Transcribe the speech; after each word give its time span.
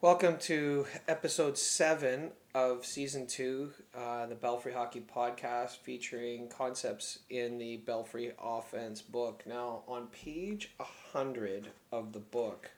Welcome 0.00 0.38
to 0.42 0.86
episode 1.08 1.58
seven 1.58 2.30
of 2.54 2.86
season 2.86 3.26
two, 3.26 3.72
uh, 3.92 4.26
the 4.26 4.36
Belfry 4.36 4.72
Hockey 4.72 5.00
Podcast, 5.00 5.78
featuring 5.78 6.46
concepts 6.46 7.18
in 7.28 7.58
the 7.58 7.78
Belfry 7.78 8.30
Offense 8.40 9.02
book. 9.02 9.42
Now, 9.44 9.82
on 9.88 10.06
page 10.06 10.70
100 10.76 11.70
of 11.90 12.12
the 12.12 12.20
book, 12.20 12.70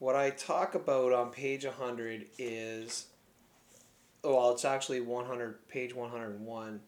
what 0.00 0.16
I 0.16 0.30
talk 0.30 0.74
about 0.74 1.12
on 1.12 1.30
page 1.30 1.64
100 1.64 2.26
is, 2.36 3.06
well, 4.24 4.50
it's 4.50 4.64
actually 4.64 5.02
100, 5.02 5.68
page 5.68 5.94
101. 5.94 6.80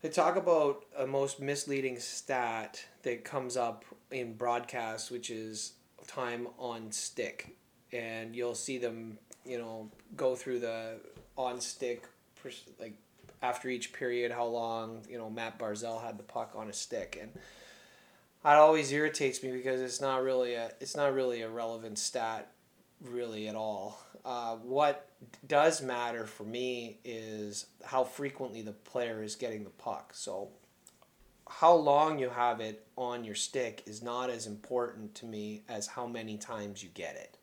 They 0.00 0.08
talk 0.08 0.34
about 0.34 0.84
a 0.98 1.06
most 1.06 1.38
misleading 1.38 2.00
stat 2.00 2.86
that 3.04 3.22
comes 3.22 3.56
up 3.56 3.84
in 4.10 4.32
broadcasts, 4.32 5.12
which 5.12 5.30
is 5.30 5.74
time 6.08 6.48
on 6.58 6.90
stick 6.90 7.54
and 7.92 8.34
you'll 8.34 8.54
see 8.54 8.78
them, 8.78 9.18
you 9.44 9.58
know, 9.58 9.90
go 10.16 10.34
through 10.34 10.60
the 10.60 10.96
on 11.36 11.60
stick, 11.60 12.04
like 12.80 12.94
after 13.42 13.68
each 13.68 13.92
period, 13.92 14.32
how 14.32 14.46
long 14.46 15.02
you 15.08 15.18
know 15.18 15.30
Matt 15.30 15.58
Barzal 15.58 16.02
had 16.02 16.18
the 16.18 16.22
puck 16.22 16.52
on 16.56 16.68
a 16.68 16.72
stick, 16.72 17.18
and 17.20 17.32
that 18.44 18.56
always 18.56 18.92
irritates 18.92 19.42
me 19.42 19.52
because 19.52 19.80
it's 19.80 20.00
not 20.00 20.22
really 20.22 20.54
a 20.54 20.72
it's 20.80 20.96
not 20.96 21.14
really 21.14 21.42
a 21.42 21.48
relevant 21.50 21.98
stat, 21.98 22.50
really 23.00 23.48
at 23.48 23.56
all. 23.56 24.00
Uh, 24.24 24.56
what 24.56 25.08
does 25.46 25.82
matter 25.82 26.26
for 26.26 26.44
me 26.44 26.98
is 27.04 27.66
how 27.84 28.04
frequently 28.04 28.62
the 28.62 28.72
player 28.72 29.22
is 29.22 29.34
getting 29.34 29.64
the 29.64 29.70
puck. 29.70 30.12
So 30.14 30.50
how 31.48 31.74
long 31.74 32.18
you 32.18 32.30
have 32.30 32.60
it 32.60 32.86
on 32.96 33.24
your 33.24 33.34
stick 33.34 33.82
is 33.86 34.02
not 34.02 34.30
as 34.30 34.46
important 34.46 35.14
to 35.16 35.26
me 35.26 35.62
as 35.68 35.88
how 35.88 36.06
many 36.06 36.36
times 36.38 36.82
you 36.82 36.88
get 36.94 37.16
it. 37.16 37.36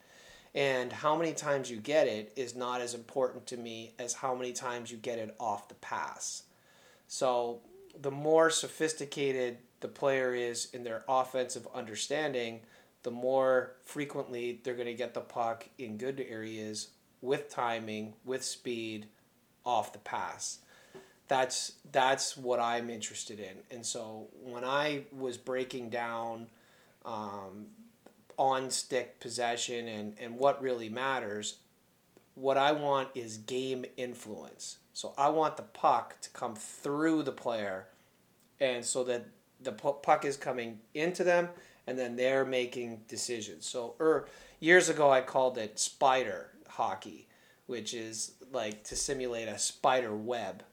And 0.55 0.91
how 0.91 1.15
many 1.15 1.33
times 1.33 1.69
you 1.69 1.77
get 1.77 2.07
it 2.07 2.33
is 2.35 2.55
not 2.55 2.81
as 2.81 2.93
important 2.93 3.45
to 3.47 3.57
me 3.57 3.93
as 3.99 4.13
how 4.13 4.33
many 4.33 4.51
times 4.51 4.91
you 4.91 4.97
get 4.97 5.19
it 5.19 5.35
off 5.39 5.67
the 5.67 5.75
pass. 5.75 6.43
So 7.07 7.61
the 7.99 8.11
more 8.11 8.49
sophisticated 8.49 9.57
the 9.81 9.87
player 9.87 10.33
is 10.33 10.69
in 10.73 10.83
their 10.83 11.03
offensive 11.07 11.67
understanding, 11.73 12.61
the 13.03 13.11
more 13.11 13.75
frequently 13.83 14.59
they're 14.63 14.73
going 14.73 14.87
to 14.87 14.93
get 14.93 15.13
the 15.13 15.21
puck 15.21 15.67
in 15.77 15.97
good 15.97 16.25
areas 16.27 16.89
with 17.21 17.49
timing, 17.49 18.13
with 18.25 18.43
speed, 18.43 19.07
off 19.65 19.93
the 19.93 19.99
pass. 19.99 20.59
That's 21.27 21.73
that's 21.91 22.35
what 22.35 22.59
I'm 22.59 22.89
interested 22.89 23.39
in. 23.39 23.57
And 23.69 23.85
so 23.85 24.27
when 24.43 24.63
I 24.63 25.03
was 25.15 25.37
breaking 25.37 25.89
down 25.89 26.47
um, 27.05 27.67
on 28.39 28.71
stick 28.71 29.19
possession 29.19 29.89
and, 29.89 30.15
and 30.17 30.39
what 30.39 30.61
really 30.61 30.87
matters, 30.87 31.57
what 32.35 32.57
I 32.57 32.71
want 32.71 33.09
is 33.13 33.37
game 33.37 33.85
influence. 33.97 34.77
So 34.93 35.13
I 35.17 35.27
want 35.27 35.57
the 35.57 35.63
puck 35.63 36.19
to 36.21 36.29
come 36.29 36.55
through 36.55 37.23
the 37.23 37.33
player 37.33 37.87
and 38.61 38.83
so 38.83 39.03
that 39.03 39.25
the 39.61 39.73
puck 39.73 40.23
is 40.23 40.37
coming 40.37 40.79
into 40.93 41.25
them 41.25 41.49
and 41.85 41.99
then 41.99 42.15
they're 42.15 42.45
making 42.45 43.01
decisions. 43.09 43.65
So 43.65 43.95
er, 43.99 44.25
years 44.61 44.87
ago 44.87 45.11
I 45.11 45.19
called 45.19 45.57
it 45.57 45.77
spider 45.77 46.51
hockey, 46.69 47.27
which 47.67 47.93
is 47.93 48.35
like 48.53 48.85
to 48.85 48.95
simulate 48.95 49.49
a 49.49 49.59
spider 49.59 50.15
web 50.15 50.63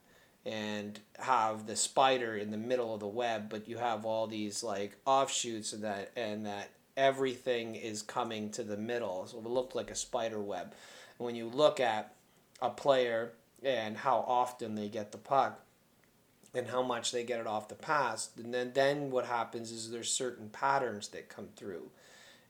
and 0.44 1.00
have 1.18 1.66
the 1.66 1.74
spider 1.74 2.36
in 2.36 2.52
the 2.52 2.56
middle 2.56 2.94
of 2.94 3.00
the 3.00 3.08
web, 3.08 3.48
but 3.50 3.68
you 3.68 3.78
have 3.78 4.06
all 4.06 4.28
these 4.28 4.62
like 4.62 4.96
offshoots 5.04 5.72
that 5.72 6.12
and 6.16 6.46
that 6.46 6.70
everything 6.96 7.74
is 7.74 8.02
coming 8.02 8.50
to 8.50 8.62
the 8.62 8.76
middle. 8.76 9.26
So 9.26 9.38
it 9.38 9.46
looked 9.46 9.74
like 9.74 9.90
a 9.90 9.94
spider 9.94 10.40
web. 10.40 10.74
When 11.18 11.34
you 11.34 11.48
look 11.48 11.80
at 11.80 12.14
a 12.60 12.70
player 12.70 13.32
and 13.62 13.96
how 13.96 14.24
often 14.26 14.74
they 14.74 14.88
get 14.88 15.12
the 15.12 15.18
puck 15.18 15.60
and 16.54 16.68
how 16.68 16.82
much 16.82 17.12
they 17.12 17.24
get 17.24 17.40
it 17.40 17.46
off 17.46 17.68
the 17.68 17.74
pass, 17.74 18.30
and 18.42 18.52
then, 18.52 18.72
then 18.74 19.10
what 19.10 19.26
happens 19.26 19.70
is 19.70 19.90
there's 19.90 20.10
certain 20.10 20.48
patterns 20.48 21.08
that 21.08 21.28
come 21.28 21.48
through. 21.56 21.90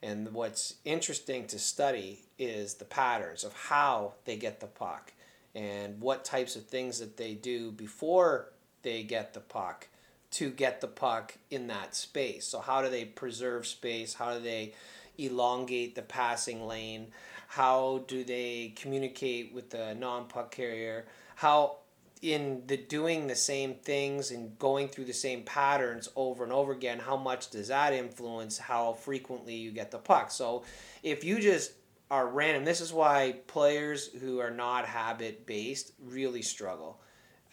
And 0.02 0.32
what's 0.32 0.74
interesting 0.84 1.46
to 1.48 1.58
study 1.58 2.20
is 2.38 2.74
the 2.74 2.84
patterns 2.84 3.42
of 3.44 3.52
how 3.52 4.14
they 4.24 4.36
get 4.36 4.60
the 4.60 4.66
puck 4.66 5.12
and 5.54 6.00
what 6.00 6.24
types 6.24 6.54
of 6.54 6.66
things 6.66 7.00
that 7.00 7.16
they 7.16 7.34
do 7.34 7.72
before 7.72 8.52
they 8.82 9.02
get 9.02 9.32
the 9.32 9.40
puck 9.40 9.88
to 10.36 10.50
get 10.50 10.82
the 10.82 10.86
puck 10.86 11.34
in 11.50 11.68
that 11.68 11.94
space. 11.94 12.46
So, 12.46 12.60
how 12.60 12.82
do 12.82 12.90
they 12.90 13.06
preserve 13.06 13.66
space? 13.66 14.12
How 14.12 14.34
do 14.34 14.40
they 14.40 14.74
elongate 15.16 15.94
the 15.94 16.02
passing 16.02 16.66
lane? 16.66 17.06
How 17.48 18.04
do 18.06 18.22
they 18.22 18.74
communicate 18.76 19.54
with 19.54 19.70
the 19.70 19.94
non 19.94 20.26
puck 20.26 20.50
carrier? 20.50 21.06
How 21.36 21.78
in 22.20 22.62
the 22.66 22.76
doing 22.76 23.26
the 23.26 23.34
same 23.36 23.74
things 23.76 24.30
and 24.30 24.58
going 24.58 24.88
through 24.88 25.06
the 25.06 25.14
same 25.14 25.42
patterns 25.42 26.10
over 26.16 26.44
and 26.44 26.52
over 26.52 26.72
again, 26.72 26.98
how 26.98 27.16
much 27.16 27.48
does 27.48 27.68
that 27.68 27.94
influence 27.94 28.58
how 28.58 28.92
frequently 28.92 29.54
you 29.54 29.70
get 29.70 29.90
the 29.90 29.98
puck? 29.98 30.30
So 30.30 30.64
if 31.02 31.24
you 31.24 31.40
just 31.40 31.72
are 32.10 32.28
random, 32.28 32.66
this 32.66 32.82
is 32.82 32.92
why 32.92 33.36
players 33.46 34.08
who 34.20 34.38
are 34.38 34.50
not 34.50 34.84
habit 34.84 35.46
based 35.46 35.92
really 35.98 36.42
struggle 36.42 37.00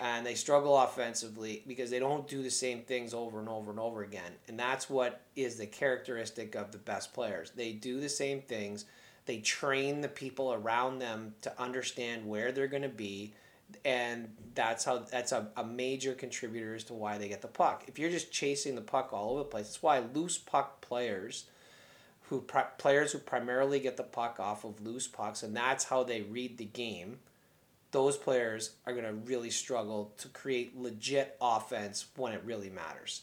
and 0.03 0.25
they 0.25 0.35
struggle 0.35 0.77
offensively 0.77 1.63
because 1.65 1.89
they 1.89 1.97
don't 1.97 2.27
do 2.27 2.43
the 2.43 2.51
same 2.51 2.81
things 2.81 3.13
over 3.13 3.39
and 3.39 3.47
over 3.47 3.71
and 3.71 3.79
over 3.79 4.03
again. 4.03 4.33
And 4.49 4.59
that's 4.59 4.89
what 4.89 5.21
is 5.37 5.55
the 5.55 5.65
characteristic 5.65 6.55
of 6.55 6.73
the 6.73 6.77
best 6.77 7.13
players. 7.13 7.51
They 7.51 7.71
do 7.71 8.01
the 8.01 8.09
same 8.09 8.41
things. 8.41 8.83
They 9.25 9.37
train 9.37 10.01
the 10.01 10.09
people 10.09 10.53
around 10.53 10.99
them 10.99 11.35
to 11.43 11.61
understand 11.61 12.27
where 12.27 12.51
they're 12.51 12.67
going 12.67 12.83
to 12.83 12.89
be 12.89 13.33
and 13.85 14.29
that's 14.53 14.83
how 14.83 14.99
that's 14.99 15.31
a, 15.31 15.47
a 15.55 15.63
major 15.63 16.13
contributor 16.13 16.75
as 16.75 16.83
to 16.83 16.93
why 16.93 17.17
they 17.17 17.29
get 17.29 17.41
the 17.41 17.47
puck. 17.47 17.85
If 17.87 17.97
you're 17.97 18.11
just 18.11 18.29
chasing 18.29 18.75
the 18.75 18.81
puck 18.81 19.13
all 19.13 19.31
over 19.31 19.39
the 19.39 19.45
place, 19.45 19.67
that's 19.67 19.81
why 19.81 20.03
loose 20.13 20.37
puck 20.37 20.81
players 20.81 21.45
who 22.23 22.41
players 22.77 23.13
who 23.13 23.19
primarily 23.19 23.79
get 23.79 23.95
the 23.95 24.03
puck 24.03 24.37
off 24.37 24.65
of 24.65 24.85
loose 24.85 25.07
pucks 25.07 25.43
and 25.43 25.55
that's 25.55 25.85
how 25.85 26.03
they 26.03 26.21
read 26.21 26.57
the 26.57 26.65
game 26.65 27.19
those 27.93 28.17
players 28.17 28.71
are 28.85 28.91
going 28.91 29.05
to 29.05 29.13
really 29.13 29.51
struggle 29.51 30.13
to 30.17 30.27
create 30.27 30.75
legit 30.75 31.37
offense 31.39 32.07
when 32.17 32.33
it 32.33 32.41
really 32.43 32.69
matters 32.69 33.21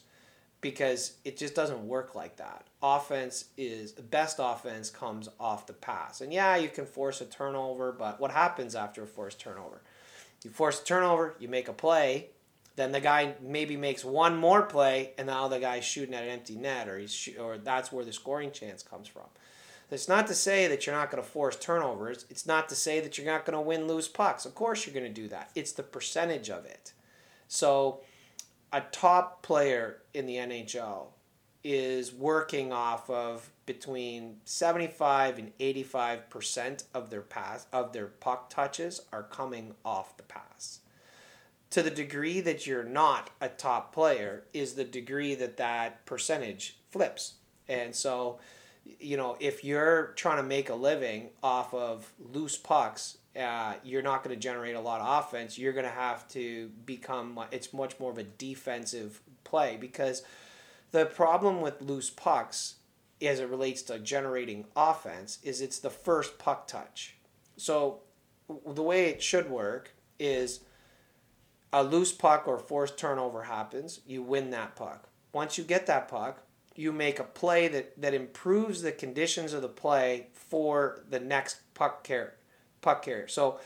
because 0.60 1.14
it 1.24 1.36
just 1.36 1.54
doesn't 1.54 1.86
work 1.86 2.14
like 2.14 2.36
that. 2.36 2.66
Offense 2.82 3.46
is 3.56 3.92
the 3.92 4.02
best 4.02 4.36
offense 4.38 4.88
comes 4.88 5.28
off 5.38 5.66
the 5.66 5.72
pass. 5.72 6.20
And 6.20 6.32
yeah, 6.32 6.56
you 6.56 6.68
can 6.68 6.86
force 6.86 7.20
a 7.20 7.24
turnover, 7.24 7.92
but 7.92 8.20
what 8.20 8.30
happens 8.30 8.74
after 8.74 9.02
a 9.02 9.06
forced 9.06 9.40
turnover? 9.40 9.82
You 10.44 10.50
force 10.50 10.80
a 10.80 10.84
turnover, 10.84 11.34
you 11.38 11.48
make 11.48 11.68
a 11.68 11.72
play, 11.72 12.28
then 12.76 12.92
the 12.92 13.00
guy 13.00 13.34
maybe 13.42 13.76
makes 13.76 14.04
one 14.04 14.36
more 14.36 14.62
play 14.62 15.12
and 15.18 15.26
now 15.26 15.48
the 15.48 15.58
guy's 15.58 15.84
shooting 15.84 16.14
at 16.14 16.22
an 16.22 16.30
empty 16.30 16.56
net 16.56 16.88
or 16.88 16.98
he's 16.98 17.28
or 17.38 17.58
that's 17.58 17.90
where 17.90 18.04
the 18.04 18.12
scoring 18.12 18.52
chance 18.52 18.82
comes 18.82 19.08
from. 19.08 19.26
It's 19.90 20.08
not 20.08 20.26
to 20.28 20.34
say 20.34 20.68
that 20.68 20.86
you're 20.86 20.94
not 20.94 21.10
going 21.10 21.22
to 21.22 21.28
force 21.28 21.56
turnovers. 21.56 22.24
It's 22.30 22.46
not 22.46 22.68
to 22.68 22.76
say 22.76 23.00
that 23.00 23.18
you're 23.18 23.26
not 23.26 23.44
going 23.44 23.54
to 23.54 23.60
win 23.60 23.88
loose 23.88 24.08
pucks. 24.08 24.44
Of 24.44 24.54
course, 24.54 24.86
you're 24.86 24.94
going 24.94 25.12
to 25.12 25.20
do 25.22 25.28
that. 25.28 25.50
It's 25.54 25.72
the 25.72 25.82
percentage 25.82 26.48
of 26.48 26.64
it. 26.64 26.92
So, 27.48 28.00
a 28.72 28.82
top 28.92 29.42
player 29.42 29.98
in 30.14 30.26
the 30.26 30.36
NHL 30.36 31.08
is 31.64 32.14
working 32.14 32.72
off 32.72 33.10
of 33.10 33.50
between 33.66 34.36
75 34.44 35.38
and 35.38 35.52
85 35.60 36.30
percent 36.30 36.84
of 36.94 37.10
their 37.10 37.20
pass 37.20 37.66
of 37.72 37.92
their 37.92 38.06
puck 38.06 38.48
touches 38.48 39.02
are 39.12 39.22
coming 39.22 39.74
off 39.84 40.16
the 40.16 40.22
pass. 40.22 40.80
To 41.70 41.82
the 41.82 41.90
degree 41.90 42.40
that 42.40 42.66
you're 42.66 42.84
not 42.84 43.30
a 43.40 43.48
top 43.48 43.94
player 43.94 44.44
is 44.52 44.74
the 44.74 44.84
degree 44.84 45.34
that 45.36 45.56
that 45.58 46.04
percentage 46.04 46.78
flips. 46.90 47.34
And 47.68 47.94
so 47.94 48.40
you 48.84 49.16
know, 49.16 49.36
if 49.40 49.64
you're 49.64 50.12
trying 50.16 50.38
to 50.38 50.42
make 50.42 50.70
a 50.70 50.74
living 50.74 51.30
off 51.42 51.72
of 51.74 52.12
loose 52.18 52.56
pucks, 52.56 53.18
uh, 53.38 53.74
you're 53.84 54.02
not 54.02 54.24
going 54.24 54.34
to 54.34 54.40
generate 54.40 54.74
a 54.74 54.80
lot 54.80 55.00
of 55.00 55.24
offense. 55.24 55.58
You're 55.58 55.72
going 55.72 55.84
to 55.84 55.90
have 55.90 56.26
to 56.28 56.70
become, 56.84 57.38
it's 57.52 57.72
much 57.72 57.98
more 58.00 58.10
of 58.10 58.18
a 58.18 58.24
defensive 58.24 59.20
play 59.44 59.76
because 59.80 60.22
the 60.90 61.06
problem 61.06 61.60
with 61.60 61.80
loose 61.80 62.10
pucks 62.10 62.76
as 63.22 63.38
it 63.40 63.48
relates 63.48 63.82
to 63.82 63.98
generating 63.98 64.64
offense 64.74 65.38
is 65.42 65.60
it's 65.60 65.78
the 65.78 65.90
first 65.90 66.38
puck 66.38 66.66
touch. 66.66 67.16
So 67.56 68.00
the 68.66 68.82
way 68.82 69.06
it 69.06 69.22
should 69.22 69.50
work 69.50 69.94
is 70.18 70.60
a 71.72 71.84
loose 71.84 72.12
puck 72.12 72.48
or 72.48 72.58
forced 72.58 72.98
turnover 72.98 73.42
happens, 73.42 74.00
you 74.06 74.22
win 74.22 74.50
that 74.50 74.74
puck. 74.74 75.08
Once 75.32 75.56
you 75.56 75.64
get 75.64 75.86
that 75.86 76.08
puck, 76.08 76.42
you 76.74 76.92
make 76.92 77.18
a 77.18 77.24
play 77.24 77.68
that, 77.68 78.00
that 78.00 78.14
improves 78.14 78.82
the 78.82 78.92
conditions 78.92 79.52
of 79.52 79.62
the 79.62 79.68
play 79.68 80.28
for 80.32 81.00
the 81.08 81.20
next 81.20 81.58
puck 81.74 82.04
carrier. 82.04 82.34
Puck 82.80 83.04
carrier. 83.04 83.28
So, 83.28 83.60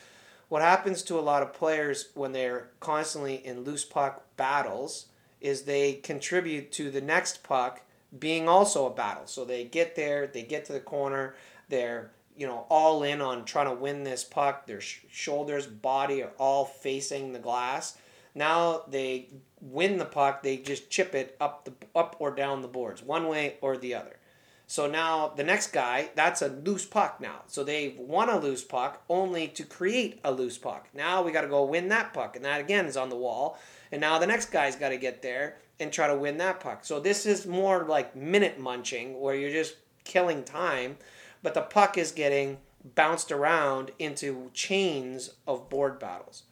what 0.49 0.63
happens 0.63 1.03
to 1.05 1.19
a 1.19 1.21
lot 1.21 1.43
of 1.43 1.55
players 1.55 2.11
when 2.15 2.33
they're 2.33 2.69
constantly 2.79 3.45
in 3.47 3.65
loose 3.65 3.85
puck 3.85 4.25
battles 4.37 5.07
is 5.41 5.63
they 5.63 5.95
contribute 5.95 6.71
to 6.73 6.91
the 6.91 7.01
next 7.01 7.43
puck 7.43 7.81
being 8.19 8.49
also 8.49 8.87
a 8.87 8.95
battle. 8.95 9.27
So 9.27 9.45
they 9.45 9.65
get 9.65 9.97
there, 9.97 10.27
they 10.27 10.43
get 10.43 10.65
to 10.67 10.73
the 10.73 10.81
corner, 10.81 11.35
they're 11.69 12.11
you 12.37 12.47
know, 12.47 12.67
all 12.69 13.03
in 13.05 13.21
on 13.21 13.45
trying 13.45 13.69
to 13.69 13.81
win 13.81 14.03
this 14.03 14.25
puck. 14.25 14.67
Their 14.67 14.81
sh- 14.81 15.01
shoulders, 15.11 15.67
body 15.67 16.23
are 16.23 16.33
all 16.39 16.65
facing 16.65 17.33
the 17.33 17.39
glass. 17.39 17.97
Now 18.35 18.83
they 18.89 19.29
win 19.65 19.99
the 19.99 20.05
puck. 20.05 20.43
They 20.43 20.57
just 20.57 20.91
chip 20.91 21.15
it 21.15 21.37
up 21.41 21.65
the 21.65 21.73
up 21.95 22.17
or 22.19 22.31
down 22.31 22.63
the 22.63 22.69
boards, 22.69 23.03
one 23.03 23.29
way 23.29 23.57
or 23.61 23.77
the 23.77 23.95
other. 23.95 24.17
So 24.67 24.87
now 24.87 25.29
the 25.29 25.45
next 25.45 25.73
guy, 25.73 26.11
that's 26.15 26.41
a 26.41 26.49
loose 26.49 26.87
puck 26.87 27.21
now. 27.21 27.43
So 27.49 27.65
they've 27.65 27.99
won 27.99 28.31
a 28.31 28.39
loose 28.39 28.65
puck 28.65 29.03
only 29.09 29.49
to 29.49 29.65
create 29.65 30.21
a 30.25 30.33
loose 30.33 30.57
puck. 30.57 30.89
Now 30.95 31.23
we 31.23 31.33
got 31.33 31.43
to 31.43 31.49
go 31.49 31.65
win 31.65 31.89
that 31.89 32.15
puck, 32.15 32.37
and 32.37 32.45
that 32.45 32.61
again 32.61 32.87
is 32.87 32.97
on 32.97 33.11
the 33.11 33.17
wall. 33.17 33.59
And 33.93 34.01
now 34.01 34.19
the 34.19 34.27
next 34.27 34.51
guy's 34.51 34.77
got 34.77 34.89
to 34.91 34.97
get 34.97 35.23
there 35.23 35.59
and 35.81 35.93
try 35.93 36.07
to 36.07 36.17
win 36.17 36.39
that 36.39 36.61
puck. 36.61 36.85
So 36.85 37.01
this 37.01 37.27
is 37.27 37.47
more 37.47 37.85
like 37.85 38.17
minute 38.17 38.59
munching, 38.59 39.21
where 39.21 39.35
you're 39.35 39.51
just 39.51 39.77
killing 40.05 40.45
time 40.45 40.97
but 41.45 41.53
the 41.53 41.61
puck 41.61 41.99
is 41.99 42.11
getting 42.11 42.57
bounced 42.95 43.31
around 43.31 43.91
into 43.99 44.51
chains 44.55 45.35
of 45.47 45.69
board 45.69 46.01
battles. 46.01 46.45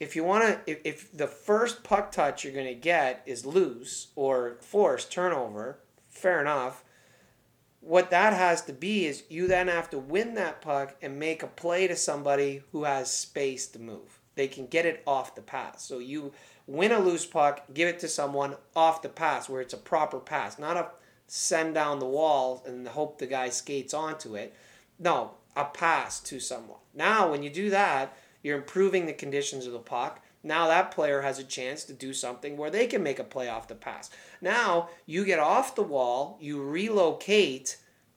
If 0.00 0.16
you 0.16 0.24
want 0.24 0.44
to, 0.44 0.70
if, 0.70 0.80
if 0.84 1.16
the 1.16 1.26
first 1.26 1.84
puck 1.84 2.10
touch 2.10 2.42
you're 2.42 2.54
going 2.54 2.66
to 2.66 2.74
get 2.74 3.22
is 3.26 3.46
loose 3.46 4.08
or 4.16 4.56
forced 4.60 5.12
turnover, 5.12 5.78
fair 6.08 6.40
enough. 6.40 6.82
What 7.82 8.10
that 8.10 8.32
has 8.32 8.62
to 8.62 8.72
be 8.72 9.06
is 9.06 9.22
you 9.28 9.46
then 9.46 9.68
have 9.68 9.88
to 9.90 9.98
win 9.98 10.34
that 10.34 10.60
puck 10.60 10.96
and 11.00 11.18
make 11.18 11.42
a 11.42 11.46
play 11.46 11.86
to 11.86 11.96
somebody 11.96 12.62
who 12.72 12.84
has 12.84 13.12
space 13.12 13.66
to 13.68 13.78
move. 13.78 14.20
They 14.34 14.48
can 14.48 14.66
get 14.66 14.86
it 14.86 15.02
off 15.06 15.34
the 15.34 15.42
pass. 15.42 15.84
So 15.84 15.98
you 15.98 16.32
win 16.66 16.92
a 16.92 16.98
loose 16.98 17.26
puck, 17.26 17.64
give 17.72 17.88
it 17.88 17.98
to 18.00 18.08
someone 18.08 18.56
off 18.74 19.02
the 19.02 19.08
pass 19.08 19.48
where 19.48 19.60
it's 19.60 19.74
a 19.74 19.78
proper 19.78 20.18
pass, 20.18 20.58
not 20.58 20.76
a 20.76 20.88
send 21.26 21.74
down 21.74 22.00
the 22.00 22.06
wall 22.06 22.62
and 22.66 22.88
hope 22.88 23.18
the 23.18 23.26
guy 23.26 23.48
skates 23.48 23.94
onto 23.94 24.34
it. 24.34 24.54
No, 24.98 25.32
a 25.54 25.64
pass 25.64 26.20
to 26.20 26.40
someone. 26.40 26.78
Now, 26.92 27.30
when 27.30 27.42
you 27.42 27.50
do 27.50 27.70
that, 27.70 28.16
you're 28.42 28.58
improving 28.58 29.06
the 29.06 29.12
conditions 29.12 29.66
of 29.66 29.72
the 29.72 29.78
puck. 29.78 30.22
Now 30.42 30.68
that 30.68 30.90
player 30.90 31.20
has 31.20 31.38
a 31.38 31.44
chance 31.44 31.84
to 31.84 31.92
do 31.92 32.12
something 32.12 32.56
where 32.56 32.70
they 32.70 32.86
can 32.86 33.02
make 33.02 33.18
a 33.18 33.24
play 33.24 33.48
off 33.48 33.68
the 33.68 33.74
pass. 33.74 34.10
Now 34.40 34.88
you 35.06 35.24
get 35.24 35.38
off 35.38 35.74
the 35.74 35.82
wall, 35.82 36.38
you 36.40 36.62
relocate 36.62 37.76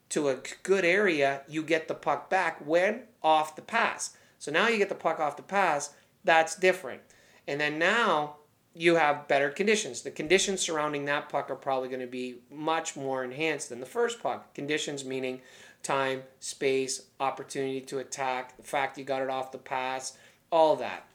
to 0.10 0.30
a 0.30 0.38
good 0.62 0.86
area, 0.86 1.42
you 1.48 1.64
get 1.64 1.88
the 1.88 1.96
puck 1.96 2.30
back 2.30 2.66
when 2.66 3.04
off 3.22 3.56
the 3.56 3.62
pass. 3.62 4.16
So 4.40 4.52
now 4.52 4.68
you 4.68 4.78
get 4.78 4.90
the 4.90 4.96
puck 4.96 5.20
off 5.20 5.38
the 5.38 5.44
pass, 5.44 5.94
that's 6.24 6.56
different. 6.56 7.02
And 7.48 7.60
then 7.60 7.78
now 7.78 8.38
you 8.76 8.96
have 8.96 9.28
better 9.28 9.50
conditions. 9.50 10.02
The 10.02 10.12
conditions 10.12 10.62
surrounding 10.62 11.06
that 11.06 11.30
puck 11.30 11.50
are 11.50 11.56
probably 11.56 11.90
going 11.90 12.02
to 12.02 12.08
be 12.08 12.38
much 12.52 12.96
more 12.96 13.24
enhanced 13.24 13.70
than 13.70 13.80
the 13.80 13.86
first 13.86 14.22
puck. 14.22 14.54
Conditions 14.54 15.06
meaning 15.06 15.42
time, 15.84 16.24
space, 16.40 17.04
opportunity 17.20 17.82
to 17.82 18.00
attack, 18.00 18.58
the 18.58 18.64
fact 18.64 18.98
you 18.98 19.04
got 19.04 19.22
it 19.22 19.30
off 19.30 19.52
the 19.52 19.58
pass, 19.58 20.18
all 20.52 20.76
that. 20.78 21.08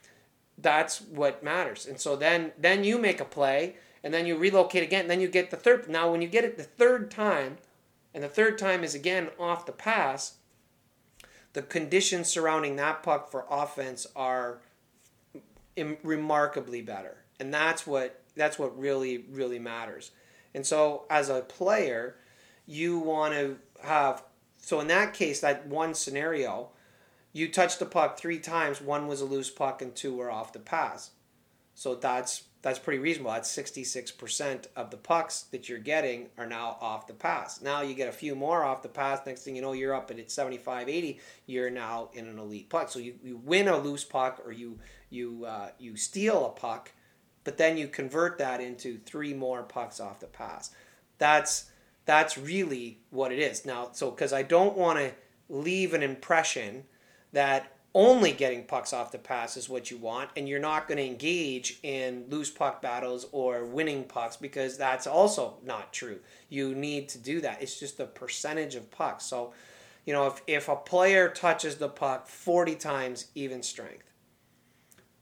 That's 0.57 1.01
what 1.01 1.43
matters. 1.43 1.87
And 1.87 2.01
so 2.01 2.17
then 2.17 2.53
then 2.59 2.85
you 2.85 2.99
make 2.99 3.21
a 3.21 3.25
play 3.25 3.77
and 4.05 4.15
then 4.15 4.27
you 4.27 4.37
relocate 4.37 4.85
again, 4.85 5.03
and 5.03 5.11
then 5.11 5.21
you 5.21 5.29
get 5.29 5.51
the 5.51 5.57
third. 5.57 5.89
Now 5.89 6.11
when 6.11 6.23
you 6.23 6.29
get 6.29 6.45
it 6.45 6.57
the 6.57 6.63
third 6.63 7.11
time, 7.11 7.57
and 8.15 8.23
the 8.23 8.29
third 8.29 8.59
time 8.59 8.85
is 8.85 8.95
again 8.95 9.31
off 9.39 9.67
the 9.67 9.73
pass, 9.73 10.35
the 11.53 11.63
conditions 11.63 12.29
surrounding 12.29 12.77
that 12.77 13.03
puck 13.03 13.31
for 13.31 13.45
offense 13.51 14.07
are 14.15 14.61
remarkably 16.03 16.83
better 16.83 17.19
and 17.39 17.53
that's 17.53 17.87
what 17.87 18.21
that's 18.37 18.59
what 18.59 18.79
really 18.79 19.25
really 19.31 19.59
matters 19.59 20.11
and 20.55 20.67
so 20.67 21.05
as 21.11 21.29
a 21.29 21.41
player 21.43 22.17
you 22.67 22.99
want 22.99 23.33
to 23.33 23.57
have 23.83 24.23
so 24.59 24.81
in 24.81 24.89
that 24.89 25.15
case 25.15 25.41
that 25.41 25.67
one 25.67 25.95
scenario 25.95 26.71
you 27.33 27.49
touched 27.49 27.79
the 27.79 27.87
puck 27.87 28.19
three 28.19 28.39
times 28.39 28.81
one 28.81 29.07
was 29.07 29.21
a 29.21 29.25
loose 29.25 29.51
puck 29.51 29.83
and 29.83 29.95
two 29.95 30.15
were 30.15 30.31
off 30.31 30.53
the 30.53 30.59
pass. 30.59 31.11
So 31.75 31.95
that's 31.95 32.45
that's 32.61 32.81
pretty 32.81 32.99
reasonable. 32.99 33.31
That's 33.31 33.57
66% 33.57 34.67
of 34.75 34.91
the 34.91 34.97
pucks 34.97 35.43
that 35.53 35.69
you're 35.69 35.79
getting 35.79 36.31
are 36.37 36.47
now 36.47 36.77
off 36.81 37.07
the 37.07 37.15
pass. 37.15 37.63
Now 37.63 37.83
you 37.83 37.95
get 37.95 38.09
a 38.09 38.13
few 38.13 38.35
more 38.35 38.65
off 38.65 38.83
the 38.83 38.89
pass. 38.89 39.21
Next 39.25 39.45
thing 39.45 39.55
you 39.55 39.63
know 39.63 39.75
you're 39.75 39.95
up 39.95 40.11
at 40.11 40.31
75 40.31 40.89
80 40.89 41.21
you're 41.47 41.71
now 41.71 42.11
in 42.15 42.27
an 42.27 42.39
elite 42.39 42.69
puck. 42.69 42.89
So 42.89 42.99
you, 42.99 43.15
you 43.23 43.37
win 43.37 43.69
a 43.69 43.79
loose 43.79 44.05
puck 44.05 44.43
or 44.45 44.51
you 44.51 44.79
you 45.11 45.45
uh, 45.45 45.71
you 45.79 45.97
steal 45.97 46.47
a 46.47 46.51
puck 46.51 46.91
but 47.45 47.57
then 47.57 47.79
you 47.79 47.89
convert 47.89 48.39
that 48.39 48.61
into 48.61 48.99
three 48.99 49.33
more 49.33 49.63
pucks 49.63 50.01
off 50.01 50.21
the 50.21 50.27
pass. 50.27 50.71
That's 51.19 51.71
that's 52.09 52.39
really 52.39 53.01
what 53.11 53.33
it 53.33 53.39
is. 53.39 53.67
Now, 53.67 53.91
so 53.93 54.11
because 54.11 54.33
I 54.33 54.43
don't 54.43 54.79
want 54.79 54.99
to 54.99 55.13
leave 55.51 55.93
an 55.93 56.03
impression 56.03 56.85
that 57.35 57.77
only 57.95 58.33
getting 58.33 58.65
pucks 58.65 58.95
off 58.95 59.13
the 59.13 59.19
pass 59.19 59.59
is 59.59 59.69
what 59.69 59.91
you 59.91 59.99
want, 59.99 60.31
and 60.35 60.49
you're 60.49 60.59
not 60.59 60.89
going 60.89 60.97
to 60.97 61.05
engage 61.05 61.79
in 61.83 62.25
loose 62.31 62.49
puck 62.49 62.81
battles 62.81 63.27
or 63.31 63.67
winning 63.67 64.05
pucks 64.05 64.39
because 64.39 64.79
that's 64.79 65.07
also 65.07 65.59
not 65.63 65.93
true. 65.93 66.19
You 66.49 66.75
need 66.75 67.11
to 67.11 67.19
do 67.19 67.43
that. 67.43 67.61
It's 67.61 67.79
just 67.79 67.99
the 67.99 68.07
percentage 68.07 68.75
of 68.75 68.91
pucks. 68.91 69.27
So, 69.27 69.53
you 70.07 70.15
know, 70.15 70.29
if, 70.29 70.41
if 70.47 70.69
a 70.71 70.77
player 70.77 71.29
touches 71.29 71.77
the 71.77 71.91
puck 71.91 72.27
40 72.27 72.75
times 72.77 73.27
even 73.35 73.63
strength, 73.63 74.11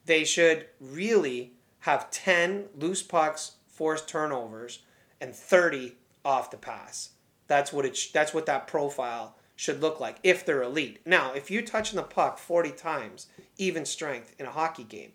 they 0.05 0.23
should 0.23 0.67
really 0.81 1.55
have 1.81 2.13
10 2.13 2.67
loose 2.79 3.03
pucks, 3.03 3.57
forced 3.67 4.09
turnovers, 4.09 4.85
and 5.21 5.35
30 5.35 5.97
off 6.27 6.51
the 6.51 6.57
pass. 6.57 7.11
That's 7.47 7.73
what 7.73 7.87
it. 7.87 7.97
Sh- 7.97 8.11
that's 8.11 8.35
what 8.35 8.47
that 8.47 8.67
profile 8.67 9.37
should 9.55 9.81
look 9.81 10.01
like 10.01 10.17
if 10.23 10.45
they're 10.45 10.63
elite. 10.63 11.01
Now, 11.07 11.33
if 11.33 11.51
you're 11.51 11.63
touching 11.63 11.97
the 11.97 12.03
puck 12.03 12.39
40 12.39 12.73
times, 12.73 13.29
even 13.57 13.87
strength 13.87 14.35
in 14.39 14.45
a 14.45 14.51
hockey 14.51 14.85
game, 14.85 15.13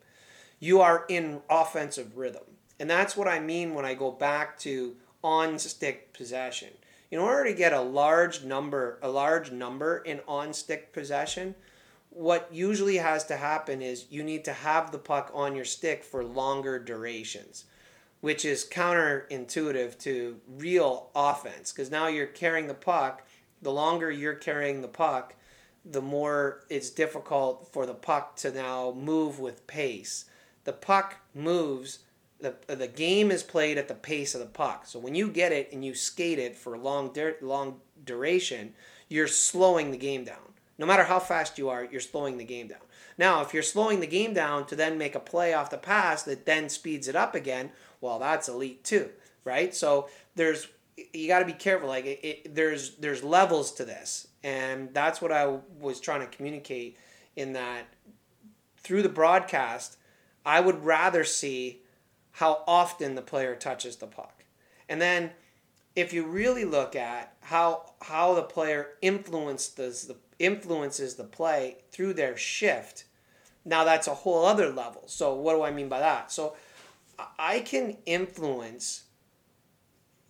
you 0.59 0.81
are 0.81 1.05
in 1.09 1.41
offensive 1.49 2.17
rhythm. 2.17 2.43
And 2.79 2.89
that's 2.89 3.15
what 3.15 3.27
I 3.27 3.39
mean 3.39 3.75
when 3.75 3.85
I 3.85 3.93
go 3.93 4.11
back 4.11 4.57
to 4.59 4.95
on 5.23 5.59
stick 5.59 6.13
possession. 6.13 6.69
In 7.11 7.19
order 7.19 7.49
to 7.49 7.53
get 7.53 7.73
a 7.73 7.81
large 7.81 8.43
number, 8.43 8.97
a 9.03 9.09
large 9.09 9.51
number 9.51 9.97
in 9.97 10.21
on 10.27 10.53
stick 10.53 10.93
possession, 10.93 11.55
what 12.09 12.49
usually 12.51 12.97
has 12.97 13.25
to 13.25 13.37
happen 13.37 13.81
is 13.81 14.05
you 14.09 14.23
need 14.23 14.45
to 14.45 14.53
have 14.53 14.91
the 14.91 14.97
puck 14.97 15.31
on 15.33 15.55
your 15.55 15.65
stick 15.65 16.03
for 16.03 16.23
longer 16.23 16.79
durations, 16.79 17.65
which 18.21 18.45
is 18.45 18.65
counterintuitive 18.65 19.97
to 19.99 20.39
real 20.47 21.09
offense 21.15 21.71
because 21.71 21.91
now 21.91 22.07
you're 22.07 22.27
carrying 22.27 22.67
the 22.67 22.73
puck. 22.73 23.27
The 23.61 23.71
longer 23.71 24.09
you're 24.09 24.33
carrying 24.33 24.81
the 24.81 24.87
puck, 24.87 25.35
the 25.83 26.01
more 26.01 26.63
it's 26.69 26.89
difficult 26.89 27.69
for 27.73 27.85
the 27.85 27.93
puck 27.93 28.35
to 28.37 28.51
now 28.51 28.91
move 28.91 29.39
with 29.39 29.67
pace. 29.67 30.25
The 30.63 30.73
puck 30.73 31.17
moves. 31.33 31.99
The, 32.39 32.55
the 32.67 32.87
game 32.87 33.29
is 33.29 33.43
played 33.43 33.77
at 33.77 33.87
the 33.87 33.93
pace 33.93 34.33
of 34.33 34.41
the 34.41 34.47
puck. 34.47 34.87
So 34.87 34.97
when 34.97 35.13
you 35.13 35.29
get 35.29 35.51
it 35.51 35.71
and 35.71 35.85
you 35.85 35.93
skate 35.93 36.39
it 36.39 36.55
for 36.55 36.75
long 36.77 37.15
long 37.41 37.81
duration, 38.03 38.73
you're 39.09 39.27
slowing 39.27 39.91
the 39.91 39.97
game 39.97 40.23
down 40.23 40.51
no 40.81 40.87
matter 40.87 41.03
how 41.03 41.19
fast 41.19 41.59
you 41.59 41.69
are, 41.69 41.85
you're 41.85 42.01
slowing 42.01 42.39
the 42.39 42.43
game 42.43 42.67
down. 42.67 42.79
Now, 43.15 43.43
if 43.43 43.53
you're 43.53 43.61
slowing 43.61 43.99
the 43.99 44.07
game 44.07 44.33
down 44.33 44.65
to 44.65 44.75
then 44.75 44.97
make 44.97 45.13
a 45.13 45.19
play 45.19 45.53
off 45.53 45.69
the 45.69 45.77
pass 45.77 46.23
that 46.23 46.47
then 46.47 46.69
speeds 46.69 47.07
it 47.07 47.15
up 47.15 47.35
again, 47.35 47.69
well, 48.01 48.19
that's 48.19 48.49
elite 48.49 48.83
too, 48.83 49.09
right? 49.45 49.73
So 49.73 50.09
there's 50.35 50.67
you 51.13 51.27
got 51.27 51.39
to 51.39 51.45
be 51.45 51.53
careful. 51.53 51.87
Like 51.87 52.05
it, 52.05 52.19
it, 52.23 52.55
there's 52.55 52.95
there's 52.95 53.23
levels 53.23 53.71
to 53.73 53.85
this, 53.85 54.27
and 54.43 54.93
that's 54.93 55.21
what 55.21 55.31
I 55.31 55.59
was 55.79 55.99
trying 55.99 56.21
to 56.21 56.27
communicate 56.27 56.97
in 57.35 57.53
that 57.53 57.85
through 58.77 59.03
the 59.03 59.09
broadcast. 59.09 59.97
I 60.45 60.59
would 60.59 60.83
rather 60.83 61.23
see 61.23 61.81
how 62.33 62.63
often 62.67 63.15
the 63.15 63.21
player 63.21 63.55
touches 63.55 63.97
the 63.97 64.07
puck, 64.07 64.43
and 64.89 65.01
then 65.01 65.31
if 65.95 66.13
you 66.13 66.25
really 66.25 66.65
look 66.65 66.95
at 66.95 67.33
how 67.41 67.93
how 68.01 68.33
the 68.33 68.43
player 68.43 68.89
influences 69.01 70.07
the 70.07 70.15
influences 70.39 71.15
the 71.15 71.23
play 71.23 71.77
through 71.91 72.13
their 72.13 72.35
shift, 72.35 73.05
now 73.63 73.83
that's 73.83 74.07
a 74.07 74.13
whole 74.13 74.45
other 74.45 74.69
level. 74.69 75.03
So 75.05 75.33
what 75.33 75.53
do 75.53 75.63
I 75.63 75.71
mean 75.71 75.89
by 75.89 75.99
that? 75.99 76.31
So 76.31 76.55
I 77.37 77.59
can 77.59 77.97
influence 78.05 79.03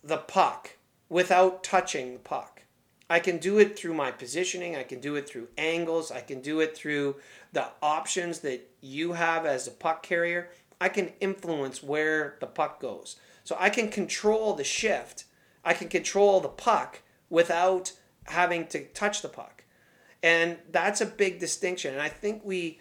the 0.02 0.18
puck 0.18 0.76
without 1.08 1.62
touching 1.62 2.14
the 2.14 2.18
puck. 2.18 2.62
I 3.08 3.20
can 3.20 3.38
do 3.38 3.58
it 3.58 3.78
through 3.78 3.94
my 3.94 4.10
positioning, 4.10 4.74
I 4.74 4.84
can 4.84 5.00
do 5.00 5.16
it 5.16 5.28
through 5.28 5.48
angles, 5.58 6.10
I 6.10 6.20
can 6.20 6.40
do 6.40 6.60
it 6.60 6.76
through 6.76 7.16
the 7.52 7.68
options 7.82 8.38
that 8.40 8.70
you 8.80 9.12
have 9.12 9.44
as 9.44 9.66
a 9.66 9.70
puck 9.70 10.02
carrier. 10.02 10.50
I 10.80 10.88
can 10.88 11.12
influence 11.20 11.82
where 11.82 12.36
the 12.40 12.46
puck 12.46 12.80
goes. 12.80 13.16
So 13.44 13.56
I 13.60 13.68
can 13.70 13.88
control 13.88 14.54
the 14.54 14.64
shift 14.64 15.24
I 15.64 15.74
can 15.74 15.88
control 15.88 16.40
the 16.40 16.48
puck 16.48 17.02
without 17.30 17.92
having 18.24 18.66
to 18.68 18.84
touch 18.88 19.22
the 19.22 19.28
puck. 19.28 19.64
And 20.22 20.58
that's 20.70 21.00
a 21.00 21.06
big 21.06 21.40
distinction. 21.40 21.92
And 21.92 22.02
I 22.02 22.08
think 22.08 22.44
we 22.44 22.80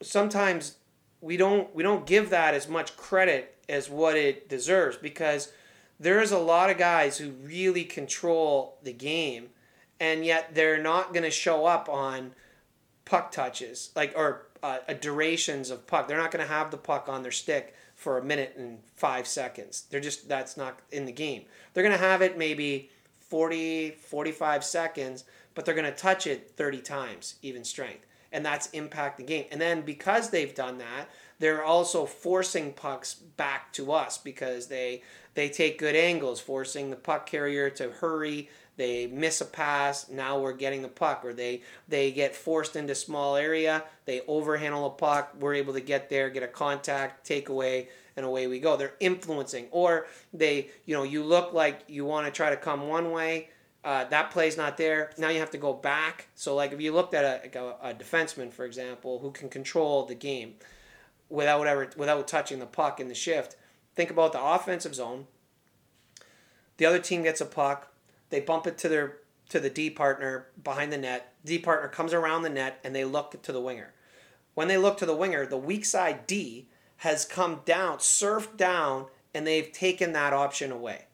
sometimes 0.00 0.76
we 1.22 1.38
don't 1.38 1.74
we 1.74 1.82
don't 1.82 2.04
give 2.04 2.28
that 2.30 2.52
as 2.52 2.68
much 2.68 2.96
credit 2.96 3.56
as 3.68 3.88
what 3.88 4.16
it 4.16 4.48
deserves 4.48 4.96
because 4.96 5.52
there's 5.98 6.32
a 6.32 6.38
lot 6.38 6.68
of 6.68 6.76
guys 6.76 7.16
who 7.18 7.30
really 7.30 7.84
control 7.84 8.76
the 8.82 8.92
game 8.92 9.48
and 10.00 10.26
yet 10.26 10.54
they're 10.54 10.82
not 10.82 11.14
going 11.14 11.22
to 11.22 11.30
show 11.30 11.64
up 11.64 11.88
on 11.88 12.34
puck 13.04 13.30
touches 13.30 13.90
like 13.94 14.12
or 14.16 14.48
uh, 14.62 14.78
durations 15.00 15.70
of 15.70 15.86
puck. 15.86 16.06
They're 16.06 16.18
not 16.18 16.30
going 16.30 16.46
to 16.46 16.52
have 16.52 16.70
the 16.70 16.76
puck 16.76 17.08
on 17.08 17.22
their 17.22 17.32
stick 17.32 17.74
for 17.94 18.18
a 18.18 18.24
minute 18.24 18.54
and 18.56 18.78
five 18.96 19.26
seconds. 19.26 19.84
They're 19.90 20.00
just 20.00 20.28
that's 20.28 20.56
not 20.56 20.80
in 20.90 21.04
the 21.04 21.12
game. 21.12 21.44
They're 21.72 21.82
going 21.82 21.96
to 21.96 22.04
have 22.04 22.22
it 22.22 22.38
maybe 22.38 22.90
40, 23.20 23.92
45 23.92 24.64
seconds, 24.64 25.24
but 25.54 25.64
they're 25.64 25.74
going 25.74 25.90
to 25.90 25.96
touch 25.96 26.26
it 26.26 26.52
30 26.56 26.80
times 26.80 27.36
even 27.42 27.64
strength. 27.64 28.06
And 28.32 28.44
that's 28.44 28.68
impact 28.70 29.18
the 29.18 29.24
game. 29.24 29.44
And 29.50 29.60
then 29.60 29.82
because 29.82 30.30
they've 30.30 30.54
done 30.54 30.78
that, 30.78 31.08
they're 31.38 31.64
also 31.64 32.06
forcing 32.06 32.72
pucks 32.72 33.14
back 33.14 33.72
to 33.72 33.92
us 33.92 34.16
because 34.16 34.68
they 34.68 35.02
they 35.34 35.48
take 35.48 35.78
good 35.78 35.96
angles, 35.96 36.40
forcing 36.40 36.90
the 36.90 36.96
puck 36.96 37.26
carrier 37.26 37.68
to 37.70 37.90
hurry. 37.90 38.48
They 38.76 39.06
miss 39.06 39.40
a 39.40 39.44
pass. 39.44 40.08
Now 40.08 40.38
we're 40.38 40.52
getting 40.52 40.82
the 40.82 40.88
puck 40.88 41.24
or 41.24 41.32
they 41.32 41.62
they 41.88 42.12
get 42.12 42.34
forced 42.34 42.76
into 42.76 42.94
small 42.94 43.36
area. 43.36 43.84
They 44.04 44.20
overhandle 44.20 44.86
a 44.86 44.90
puck. 44.90 45.34
We're 45.38 45.54
able 45.54 45.74
to 45.74 45.80
get 45.80 46.08
there 46.08 46.30
get 46.30 46.42
a 46.42 46.48
contact 46.48 47.26
take 47.26 47.48
away 47.48 47.88
and 48.16 48.24
away 48.24 48.46
we 48.46 48.60
go. 48.60 48.76
They're 48.76 48.94
influencing. 49.00 49.66
Or 49.72 50.06
they 50.32 50.68
you 50.86 50.94
know 50.94 51.02
you 51.02 51.24
look 51.24 51.52
like 51.52 51.80
you 51.88 52.04
want 52.04 52.26
to 52.26 52.32
try 52.32 52.50
to 52.50 52.56
come 52.56 52.88
one 52.88 53.10
way 53.10 53.48
uh, 53.84 54.04
that 54.04 54.30
play's 54.30 54.56
not 54.56 54.76
there 54.76 55.10
now 55.18 55.28
you 55.28 55.40
have 55.40 55.50
to 55.50 55.58
go 55.58 55.72
back 55.72 56.28
so 56.34 56.54
like 56.54 56.72
if 56.72 56.80
you 56.80 56.92
looked 56.92 57.14
at 57.14 57.24
a, 57.24 57.58
a, 57.58 57.90
a 57.90 57.94
defenseman 57.94 58.52
for 58.52 58.64
example 58.64 59.18
who 59.20 59.30
can 59.30 59.48
control 59.48 60.04
the 60.04 60.14
game 60.14 60.54
without 61.28 61.66
ever 61.66 61.90
without 61.96 62.26
touching 62.28 62.58
the 62.58 62.66
puck 62.66 63.00
in 63.00 63.08
the 63.08 63.14
shift 63.14 63.56
think 63.94 64.10
about 64.10 64.32
the 64.32 64.42
offensive 64.42 64.94
zone 64.94 65.26
the 66.76 66.86
other 66.86 66.98
team 66.98 67.22
gets 67.22 67.40
a 67.40 67.46
puck 67.46 67.92
they 68.30 68.40
bump 68.40 68.66
it 68.66 68.78
to 68.78 68.88
their 68.88 69.18
to 69.52 69.60
the 69.60 69.68
D 69.68 69.90
partner 69.90 70.46
behind 70.64 70.90
the 70.90 70.96
net. 70.96 71.34
D 71.44 71.58
partner 71.58 71.86
comes 71.88 72.14
around 72.14 72.42
the 72.42 72.48
net 72.48 72.80
and 72.82 72.96
they 72.96 73.04
look 73.04 73.40
to 73.42 73.52
the 73.52 73.60
winger. 73.60 73.92
When 74.54 74.66
they 74.66 74.78
look 74.78 74.96
to 74.98 75.06
the 75.06 75.14
winger, 75.14 75.44
the 75.44 75.58
weak 75.58 75.84
side 75.84 76.26
D 76.26 76.68
has 76.98 77.26
come 77.26 77.60
down, 77.66 77.98
surfed 77.98 78.56
down, 78.56 79.06
and 79.34 79.46
they've 79.46 79.70
taken 79.70 80.12
that 80.14 80.32
option 80.32 80.72
away. 80.72 81.04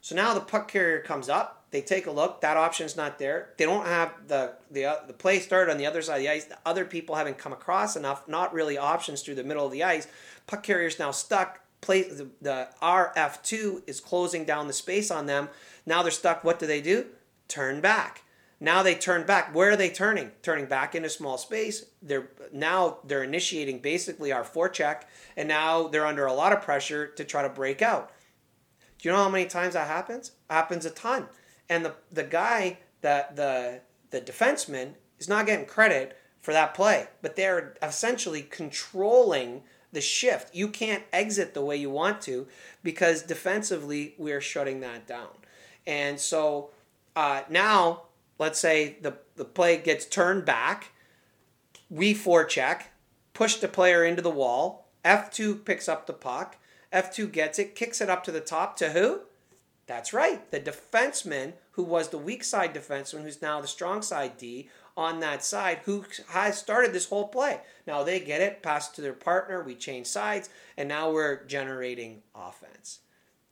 So 0.00 0.16
now 0.16 0.34
the 0.34 0.40
puck 0.40 0.66
carrier 0.66 1.00
comes 1.00 1.28
up. 1.28 1.63
They 1.74 1.82
take 1.82 2.06
a 2.06 2.12
look. 2.12 2.40
That 2.42 2.56
option's 2.56 2.96
not 2.96 3.18
there. 3.18 3.48
They 3.56 3.64
don't 3.64 3.84
have 3.84 4.28
the 4.28 4.52
the 4.70 4.84
uh, 4.84 4.96
the 5.08 5.12
play 5.12 5.40
started 5.40 5.72
on 5.72 5.76
the 5.76 5.86
other 5.86 6.02
side 6.02 6.18
of 6.18 6.20
the 6.20 6.28
ice. 6.28 6.44
The 6.44 6.56
other 6.64 6.84
people 6.84 7.16
haven't 7.16 7.36
come 7.36 7.52
across 7.52 7.96
enough. 7.96 8.28
Not 8.28 8.54
really 8.54 8.78
options 8.78 9.22
through 9.22 9.34
the 9.34 9.42
middle 9.42 9.66
of 9.66 9.72
the 9.72 9.82
ice. 9.82 10.06
Puck 10.46 10.62
carrier's 10.62 11.00
now 11.00 11.10
stuck. 11.10 11.62
Play 11.80 12.04
the, 12.04 12.28
the 12.40 12.68
RF 12.80 13.42
two 13.42 13.82
is 13.88 13.98
closing 14.00 14.44
down 14.44 14.68
the 14.68 14.72
space 14.72 15.10
on 15.10 15.26
them. 15.26 15.48
Now 15.84 16.02
they're 16.02 16.12
stuck. 16.12 16.44
What 16.44 16.60
do 16.60 16.68
they 16.68 16.80
do? 16.80 17.06
Turn 17.48 17.80
back. 17.80 18.22
Now 18.60 18.84
they 18.84 18.94
turn 18.94 19.26
back. 19.26 19.52
Where 19.52 19.72
are 19.72 19.76
they 19.76 19.90
turning? 19.90 20.30
Turning 20.42 20.66
back 20.66 20.94
into 20.94 21.10
small 21.10 21.38
space. 21.38 21.86
They're 22.00 22.28
now 22.52 22.98
they're 23.04 23.24
initiating 23.24 23.80
basically 23.80 24.30
our 24.30 24.44
forecheck, 24.44 25.02
and 25.36 25.48
now 25.48 25.88
they're 25.88 26.06
under 26.06 26.26
a 26.26 26.34
lot 26.34 26.52
of 26.52 26.62
pressure 26.62 27.08
to 27.08 27.24
try 27.24 27.42
to 27.42 27.48
break 27.48 27.82
out. 27.82 28.12
Do 29.00 29.08
you 29.08 29.12
know 29.12 29.24
how 29.24 29.28
many 29.28 29.46
times 29.46 29.74
that 29.74 29.88
happens? 29.88 30.30
Happens 30.48 30.86
a 30.86 30.90
ton. 30.90 31.26
And 31.68 31.84
the 31.84 31.94
the 32.12 32.24
guy 32.24 32.78
that 33.00 33.36
the 33.36 33.80
the 34.10 34.20
defenseman 34.20 34.94
is 35.18 35.28
not 35.28 35.46
getting 35.46 35.66
credit 35.66 36.16
for 36.40 36.52
that 36.52 36.74
play, 36.74 37.08
but 37.22 37.36
they're 37.36 37.74
essentially 37.82 38.42
controlling 38.42 39.62
the 39.92 40.00
shift. 40.00 40.54
You 40.54 40.68
can't 40.68 41.04
exit 41.12 41.54
the 41.54 41.64
way 41.64 41.76
you 41.76 41.88
want 41.88 42.20
to 42.22 42.46
because 42.82 43.22
defensively 43.22 44.14
we're 44.18 44.40
shutting 44.40 44.80
that 44.80 45.06
down. 45.06 45.28
And 45.86 46.20
so 46.20 46.70
uh, 47.16 47.42
now, 47.48 48.02
let's 48.38 48.58
say 48.58 48.98
the, 49.00 49.14
the 49.36 49.44
play 49.44 49.78
gets 49.78 50.04
turned 50.04 50.44
back, 50.44 50.92
we 51.88 52.14
forecheck, 52.14 52.82
push 53.32 53.56
the 53.56 53.68
player 53.68 54.04
into 54.04 54.22
the 54.22 54.30
wall, 54.30 54.88
F2 55.04 55.64
picks 55.64 55.88
up 55.88 56.06
the 56.06 56.12
puck, 56.12 56.56
F2 56.92 57.30
gets 57.32 57.58
it, 57.58 57.74
kicks 57.74 58.00
it 58.00 58.10
up 58.10 58.24
to 58.24 58.32
the 58.32 58.40
top 58.40 58.76
to 58.78 58.90
who? 58.90 59.20
That's 59.86 60.12
right, 60.12 60.50
the 60.50 60.60
defenseman 60.60 61.54
who 61.72 61.82
was 61.82 62.08
the 62.08 62.18
weak 62.18 62.42
side 62.42 62.74
defenseman, 62.74 63.22
who's 63.22 63.42
now 63.42 63.60
the 63.60 63.66
strong 63.66 64.00
side 64.00 64.38
D 64.38 64.70
on 64.96 65.20
that 65.20 65.44
side, 65.44 65.80
who 65.84 66.04
has 66.28 66.56
started 66.56 66.92
this 66.92 67.08
whole 67.08 67.28
play. 67.28 67.60
Now 67.86 68.02
they 68.02 68.20
get 68.20 68.40
it, 68.40 68.62
pass 68.62 68.90
it 68.90 68.94
to 68.96 69.02
their 69.02 69.12
partner, 69.12 69.62
we 69.62 69.74
change 69.74 70.06
sides, 70.06 70.48
and 70.76 70.88
now 70.88 71.10
we're 71.10 71.44
generating 71.44 72.22
offense. 72.34 73.00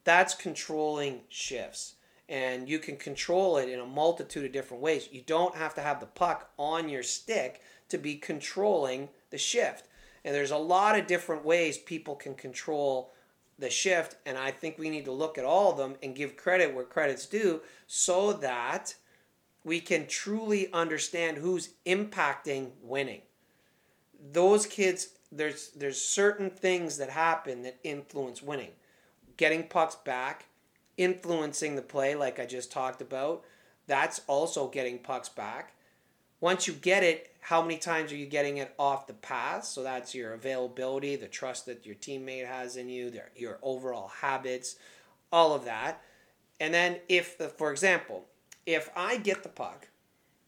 That's 0.04 0.34
controlling 0.34 1.22
shifts 1.28 1.94
and 2.32 2.66
you 2.66 2.78
can 2.78 2.96
control 2.96 3.58
it 3.58 3.68
in 3.68 3.78
a 3.78 3.86
multitude 3.86 4.46
of 4.46 4.52
different 4.52 4.82
ways. 4.82 5.06
You 5.12 5.20
don't 5.20 5.54
have 5.54 5.74
to 5.74 5.82
have 5.82 6.00
the 6.00 6.06
puck 6.06 6.50
on 6.58 6.88
your 6.88 7.02
stick 7.02 7.60
to 7.90 7.98
be 7.98 8.14
controlling 8.14 9.10
the 9.28 9.36
shift. 9.36 9.86
And 10.24 10.34
there's 10.34 10.50
a 10.50 10.56
lot 10.56 10.98
of 10.98 11.06
different 11.06 11.44
ways 11.44 11.76
people 11.76 12.14
can 12.14 12.34
control 12.34 13.12
the 13.58 13.70
shift, 13.70 14.16
and 14.26 14.36
I 14.36 14.50
think 14.50 14.78
we 14.78 14.90
need 14.90 15.04
to 15.04 15.12
look 15.12 15.38
at 15.38 15.44
all 15.44 15.70
of 15.70 15.76
them 15.76 15.96
and 16.02 16.14
give 16.14 16.36
credit 16.36 16.74
where 16.74 16.84
credit's 16.84 17.26
due 17.26 17.60
so 17.86 18.32
that 18.32 18.94
we 19.64 19.80
can 19.80 20.06
truly 20.06 20.72
understand 20.72 21.38
who's 21.38 21.70
impacting 21.86 22.70
winning. 22.82 23.22
Those 24.32 24.66
kids, 24.66 25.10
there's 25.30 25.70
there's 25.70 26.00
certain 26.00 26.50
things 26.50 26.98
that 26.98 27.10
happen 27.10 27.62
that 27.62 27.78
influence 27.84 28.42
winning. 28.42 28.72
Getting 29.36 29.68
pucks 29.68 29.96
back, 29.96 30.46
influencing 30.96 31.76
the 31.76 31.82
play, 31.82 32.14
like 32.14 32.38
I 32.38 32.46
just 32.46 32.72
talked 32.72 33.00
about. 33.00 33.44
That's 33.86 34.20
also 34.26 34.68
getting 34.68 34.98
pucks 34.98 35.28
back. 35.28 35.74
Once 36.42 36.66
you 36.66 36.72
get 36.72 37.04
it, 37.04 37.30
how 37.40 37.62
many 37.62 37.78
times 37.78 38.10
are 38.10 38.16
you 38.16 38.26
getting 38.26 38.56
it 38.56 38.74
off 38.76 39.06
the 39.06 39.12
pass? 39.12 39.68
So 39.68 39.84
that's 39.84 40.12
your 40.12 40.34
availability, 40.34 41.14
the 41.14 41.28
trust 41.28 41.66
that 41.66 41.86
your 41.86 41.94
teammate 41.94 42.48
has 42.48 42.76
in 42.76 42.88
you, 42.88 43.10
their, 43.10 43.30
your 43.36 43.60
overall 43.62 44.08
habits, 44.08 44.74
all 45.30 45.54
of 45.54 45.64
that. 45.66 46.02
And 46.58 46.74
then, 46.74 46.98
if, 47.08 47.36
for 47.56 47.70
example, 47.70 48.24
if 48.66 48.90
I 48.96 49.18
get 49.18 49.44
the 49.44 49.48
puck 49.48 49.86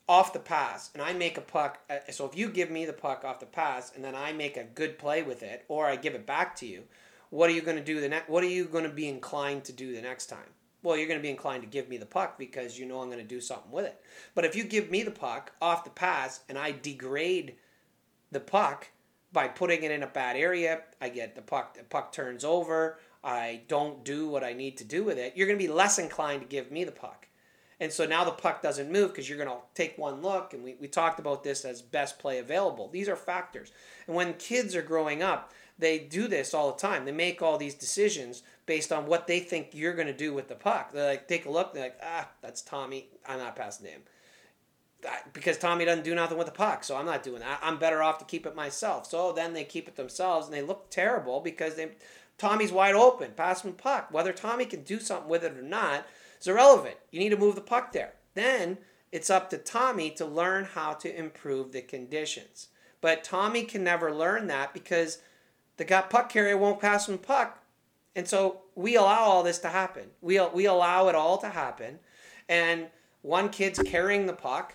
off 0.08 0.32
the 0.32 0.40
pass 0.40 0.90
and 0.94 1.02
I 1.02 1.12
make 1.12 1.38
a 1.38 1.40
puck, 1.40 1.78
uh, 1.88 2.10
so 2.10 2.26
if 2.26 2.36
you 2.36 2.48
give 2.48 2.72
me 2.72 2.84
the 2.84 2.92
puck 2.92 3.24
off 3.24 3.38
the 3.38 3.46
pass 3.46 3.94
and 3.94 4.04
then 4.04 4.16
I 4.16 4.32
make 4.32 4.56
a 4.56 4.64
good 4.64 4.98
play 4.98 5.22
with 5.22 5.44
it 5.44 5.64
or 5.68 5.86
I 5.86 5.94
give 5.94 6.16
it 6.16 6.26
back 6.26 6.56
to 6.56 6.66
you, 6.66 6.82
what 7.30 7.48
are 7.48 7.52
you 7.52 7.62
going 7.62 7.78
to 7.78 7.84
do 7.84 8.00
the 8.00 8.08
next? 8.08 8.28
What 8.28 8.42
are 8.42 8.48
you 8.48 8.64
going 8.64 8.84
to 8.84 8.90
be 8.90 9.08
inclined 9.08 9.62
to 9.66 9.72
do 9.72 9.94
the 9.94 10.02
next 10.02 10.26
time? 10.26 10.54
Well, 10.84 10.98
you're 10.98 11.08
going 11.08 11.18
to 11.18 11.22
be 11.22 11.30
inclined 11.30 11.62
to 11.62 11.68
give 11.68 11.88
me 11.88 11.96
the 11.96 12.04
puck 12.04 12.38
because 12.38 12.78
you 12.78 12.84
know 12.84 13.00
I'm 13.00 13.08
going 13.08 13.18
to 13.18 13.24
do 13.24 13.40
something 13.40 13.72
with 13.72 13.86
it. 13.86 14.00
But 14.34 14.44
if 14.44 14.54
you 14.54 14.64
give 14.64 14.90
me 14.90 15.02
the 15.02 15.10
puck 15.10 15.52
off 15.60 15.82
the 15.82 15.90
pass 15.90 16.40
and 16.48 16.58
I 16.58 16.72
degrade 16.72 17.54
the 18.30 18.40
puck 18.40 18.88
by 19.32 19.48
putting 19.48 19.82
it 19.82 19.90
in 19.90 20.02
a 20.02 20.06
bad 20.06 20.36
area, 20.36 20.82
I 21.00 21.08
get 21.08 21.36
the 21.36 21.42
puck. 21.42 21.78
The 21.78 21.84
puck 21.84 22.12
turns 22.12 22.44
over. 22.44 22.98
I 23.24 23.62
don't 23.66 24.04
do 24.04 24.28
what 24.28 24.44
I 24.44 24.52
need 24.52 24.76
to 24.76 24.84
do 24.84 25.02
with 25.02 25.16
it. 25.16 25.32
You're 25.34 25.46
going 25.46 25.58
to 25.58 25.66
be 25.66 25.72
less 25.72 25.98
inclined 25.98 26.42
to 26.42 26.46
give 26.46 26.70
me 26.70 26.84
the 26.84 26.92
puck. 26.92 27.28
And 27.80 27.90
so 27.90 28.04
now 28.04 28.24
the 28.24 28.30
puck 28.30 28.62
doesn't 28.62 28.92
move 28.92 29.10
because 29.10 29.26
you're 29.26 29.38
going 29.38 29.50
to 29.50 29.56
take 29.74 29.96
one 29.96 30.20
look. 30.20 30.52
And 30.52 30.62
we, 30.62 30.76
we 30.78 30.86
talked 30.86 31.18
about 31.18 31.42
this 31.42 31.64
as 31.64 31.80
best 31.80 32.18
play 32.18 32.38
available. 32.38 32.88
These 32.88 33.08
are 33.08 33.16
factors. 33.16 33.72
And 34.06 34.14
when 34.14 34.34
kids 34.34 34.76
are 34.76 34.82
growing 34.82 35.22
up, 35.22 35.50
they 35.78 35.98
do 35.98 36.28
this 36.28 36.54
all 36.54 36.72
the 36.72 36.78
time. 36.78 37.04
They 37.04 37.12
make 37.12 37.42
all 37.42 37.56
these 37.56 37.74
decisions 37.74 38.42
based 38.66 38.92
on 38.92 39.06
what 39.06 39.26
they 39.26 39.40
think 39.40 39.68
you're 39.72 39.94
going 39.94 40.06
to 40.06 40.16
do 40.16 40.32
with 40.32 40.48
the 40.48 40.54
puck. 40.54 40.92
they're 40.92 41.08
like 41.08 41.28
take 41.28 41.46
a 41.46 41.50
look. 41.50 41.74
They're 41.74 41.84
like, 41.84 42.00
ah, 42.02 42.28
that's 42.40 42.62
Tommy. 42.62 43.08
I'm 43.26 43.38
not 43.38 43.56
passing 43.56 43.86
to 43.86 43.92
him 43.92 44.02
because 45.32 45.58
Tommy 45.58 45.84
doesn't 45.84 46.04
do 46.04 46.14
nothing 46.14 46.38
with 46.38 46.46
the 46.46 46.52
puck, 46.52 46.84
so 46.84 46.96
I'm 46.96 47.06
not 47.06 47.22
doing 47.22 47.40
that. 47.40 47.60
I'm 47.62 47.78
better 47.78 48.02
off 48.02 48.18
to 48.18 48.24
keep 48.24 48.46
it 48.46 48.56
myself. 48.56 49.06
So 49.06 49.32
then 49.32 49.52
they 49.52 49.64
keep 49.64 49.88
it 49.88 49.96
themselves, 49.96 50.46
and 50.46 50.54
they 50.54 50.62
look 50.62 50.90
terrible 50.90 51.40
because 51.40 51.74
they 51.74 51.90
Tommy's 52.38 52.72
wide 52.72 52.94
open. 52.94 53.32
Pass 53.36 53.64
him 53.64 53.72
the 53.72 53.76
puck. 53.76 54.08
Whether 54.10 54.32
Tommy 54.32 54.64
can 54.64 54.82
do 54.82 54.98
something 54.98 55.28
with 55.28 55.44
it 55.44 55.56
or 55.56 55.62
not 55.62 56.06
is 56.40 56.48
irrelevant. 56.48 56.96
You 57.10 57.20
need 57.20 57.30
to 57.30 57.36
move 57.36 57.54
the 57.54 57.60
puck 57.60 57.92
there. 57.92 58.14
Then 58.34 58.78
it's 59.12 59.30
up 59.30 59.50
to 59.50 59.58
Tommy 59.58 60.10
to 60.10 60.24
learn 60.24 60.64
how 60.64 60.94
to 60.94 61.16
improve 61.16 61.72
the 61.72 61.82
conditions. 61.82 62.68
But 63.00 63.22
Tommy 63.22 63.64
can 63.64 63.84
never 63.84 64.12
learn 64.12 64.48
that 64.48 64.74
because 64.74 65.18
the 65.76 65.84
got 65.84 66.10
puck 66.10 66.28
carrier 66.30 66.56
won't 66.56 66.80
pass 66.80 67.08
him 67.08 67.18
puck. 67.18 67.63
And 68.16 68.28
so 68.28 68.62
we 68.74 68.96
allow 68.96 69.20
all 69.20 69.42
this 69.42 69.58
to 69.60 69.68
happen. 69.68 70.04
We, 70.20 70.40
we 70.54 70.66
allow 70.66 71.08
it 71.08 71.14
all 71.14 71.38
to 71.38 71.48
happen. 71.48 71.98
And 72.48 72.86
one 73.22 73.48
kid's 73.48 73.78
carrying 73.80 74.26
the 74.26 74.34
puck, 74.34 74.74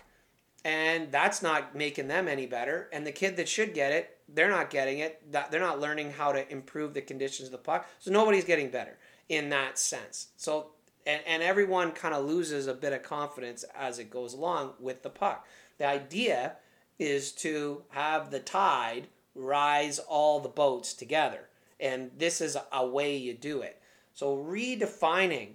and 0.64 1.10
that's 1.10 1.42
not 1.42 1.74
making 1.74 2.08
them 2.08 2.28
any 2.28 2.46
better. 2.46 2.88
And 2.92 3.06
the 3.06 3.12
kid 3.12 3.36
that 3.36 3.48
should 3.48 3.72
get 3.72 3.92
it, 3.92 4.18
they're 4.28 4.50
not 4.50 4.70
getting 4.70 4.98
it. 4.98 5.22
They're 5.32 5.60
not 5.60 5.80
learning 5.80 6.12
how 6.12 6.32
to 6.32 6.50
improve 6.52 6.94
the 6.94 7.00
conditions 7.00 7.48
of 7.48 7.52
the 7.52 7.58
puck. 7.58 7.88
So 7.98 8.10
nobody's 8.10 8.44
getting 8.44 8.70
better 8.70 8.98
in 9.28 9.48
that 9.50 9.78
sense. 9.78 10.28
So 10.36 10.72
and, 11.06 11.22
and 11.26 11.42
everyone 11.42 11.92
kind 11.92 12.14
of 12.14 12.24
loses 12.24 12.66
a 12.66 12.74
bit 12.74 12.92
of 12.92 13.02
confidence 13.02 13.64
as 13.76 13.98
it 13.98 14.10
goes 14.10 14.34
along 14.34 14.74
with 14.78 15.02
the 15.02 15.10
puck. 15.10 15.46
The 15.78 15.86
idea 15.86 16.56
is 16.98 17.32
to 17.32 17.82
have 17.90 18.30
the 18.30 18.40
tide 18.40 19.08
rise 19.34 19.98
all 19.98 20.40
the 20.40 20.48
boats 20.48 20.92
together. 20.92 21.48
And 21.80 22.10
this 22.16 22.40
is 22.40 22.56
a 22.72 22.86
way 22.86 23.16
you 23.16 23.34
do 23.34 23.62
it. 23.62 23.80
So 24.14 24.36
redefining 24.36 25.54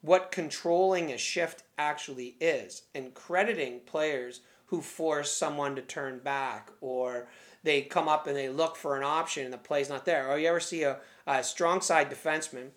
what 0.00 0.32
controlling 0.32 1.12
a 1.12 1.18
shift 1.18 1.62
actually 1.78 2.36
is 2.40 2.82
and 2.94 3.14
crediting 3.14 3.80
players 3.86 4.40
who 4.66 4.80
force 4.80 5.32
someone 5.32 5.76
to 5.76 5.82
turn 5.82 6.20
back 6.20 6.70
or 6.80 7.28
they 7.62 7.82
come 7.82 8.08
up 8.08 8.26
and 8.26 8.36
they 8.36 8.48
look 8.48 8.76
for 8.76 8.96
an 8.96 9.02
option 9.02 9.44
and 9.44 9.52
the 9.52 9.58
play's 9.58 9.88
not 9.88 10.04
there. 10.04 10.28
Or 10.28 10.38
you 10.38 10.48
ever 10.48 10.60
see 10.60 10.82
a, 10.84 10.98
a 11.26 11.42
strong 11.44 11.80
side 11.80 12.10
defenseman? 12.10 12.68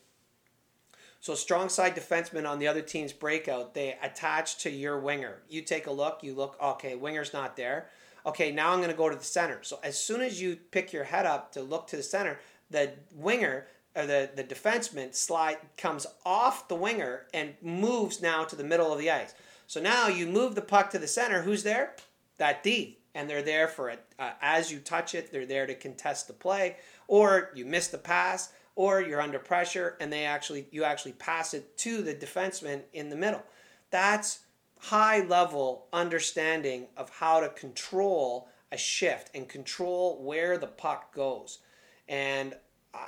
So 1.21 1.35
strong 1.35 1.69
side 1.69 1.95
defenseman 1.95 2.50
on 2.50 2.59
the 2.59 2.67
other 2.67 2.81
team's 2.81 3.13
breakout, 3.13 3.73
they 3.73 3.97
attach 4.01 4.57
to 4.63 4.69
your 4.69 5.00
winger. 5.00 5.43
You 5.47 5.62
take 5.62 5.88
a 5.88 5.91
look, 5.91 6.19
you 6.21 6.35
look, 6.35 6.57
okay, 6.62 6.95
winger's 6.95 7.31
not 7.31 7.55
there. 7.55 7.88
Okay, 8.25 8.51
now 8.51 8.71
I'm 8.71 8.79
going 8.79 8.91
to 8.91 8.97
go 8.97 9.09
to 9.09 9.15
the 9.15 9.23
center. 9.23 9.59
So 9.63 9.79
as 9.83 9.97
soon 9.97 10.21
as 10.21 10.41
you 10.41 10.57
pick 10.71 10.91
your 10.91 11.05
head 11.05 11.25
up 11.25 11.51
to 11.53 11.62
look 11.62 11.88
to 11.88 11.95
the 11.95 12.03
center, 12.03 12.39
the 12.73 12.91
winger 13.15 13.67
or 13.95 14.05
the, 14.05 14.29
the 14.35 14.43
defenseman 14.43 15.15
slide 15.15 15.57
comes 15.77 16.05
off 16.25 16.67
the 16.67 16.75
winger 16.75 17.27
and 17.33 17.53
moves 17.61 18.21
now 18.21 18.43
to 18.43 18.55
the 18.55 18.63
middle 18.63 18.91
of 18.91 18.99
the 18.99 19.09
ice. 19.09 19.33
So 19.67 19.79
now 19.79 20.07
you 20.07 20.27
move 20.27 20.55
the 20.55 20.61
puck 20.61 20.89
to 20.89 20.99
the 20.99 21.07
center. 21.07 21.43
Who's 21.43 21.63
there? 21.63 21.95
That 22.37 22.63
D. 22.63 22.99
And 23.15 23.29
they're 23.29 23.43
there 23.43 23.67
for 23.67 23.89
it. 23.89 24.03
Uh, 24.19 24.31
as 24.41 24.71
you 24.71 24.79
touch 24.79 25.15
it, 25.15 25.31
they're 25.31 25.45
there 25.45 25.67
to 25.67 25.75
contest 25.75 26.27
the 26.27 26.33
play. 26.33 26.77
Or 27.07 27.51
you 27.55 27.65
miss 27.65 27.87
the 27.87 27.99
pass, 27.99 28.51
or 28.75 29.01
you're 29.01 29.21
under 29.21 29.39
pressure 29.39 29.97
and 29.99 30.11
they 30.11 30.25
actually 30.25 30.67
you 30.71 30.83
actually 30.83 31.13
pass 31.13 31.53
it 31.53 31.77
to 31.77 32.01
the 32.01 32.15
defenseman 32.15 32.81
in 32.93 33.09
the 33.09 33.15
middle. 33.15 33.43
That's 33.91 34.39
high 34.79 35.21
level 35.21 35.87
understanding 35.93 36.87
of 36.97 37.09
how 37.09 37.39
to 37.39 37.49
control 37.49 38.49
a 38.71 38.77
shift 38.77 39.29
and 39.35 39.47
control 39.47 40.21
where 40.23 40.57
the 40.57 40.67
puck 40.67 41.13
goes. 41.13 41.59
And 42.07 42.55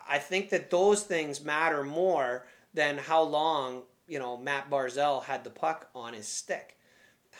I 0.07 0.17
think 0.19 0.49
that 0.49 0.71
those 0.71 1.03
things 1.03 1.43
matter 1.43 1.83
more 1.83 2.45
than 2.73 2.97
how 2.97 3.21
long, 3.21 3.83
you 4.07 4.19
know, 4.19 4.37
Matt 4.37 4.69
Barzal 4.69 5.23
had 5.23 5.43
the 5.43 5.49
puck 5.49 5.89
on 5.93 6.13
his 6.13 6.27
stick. 6.27 6.77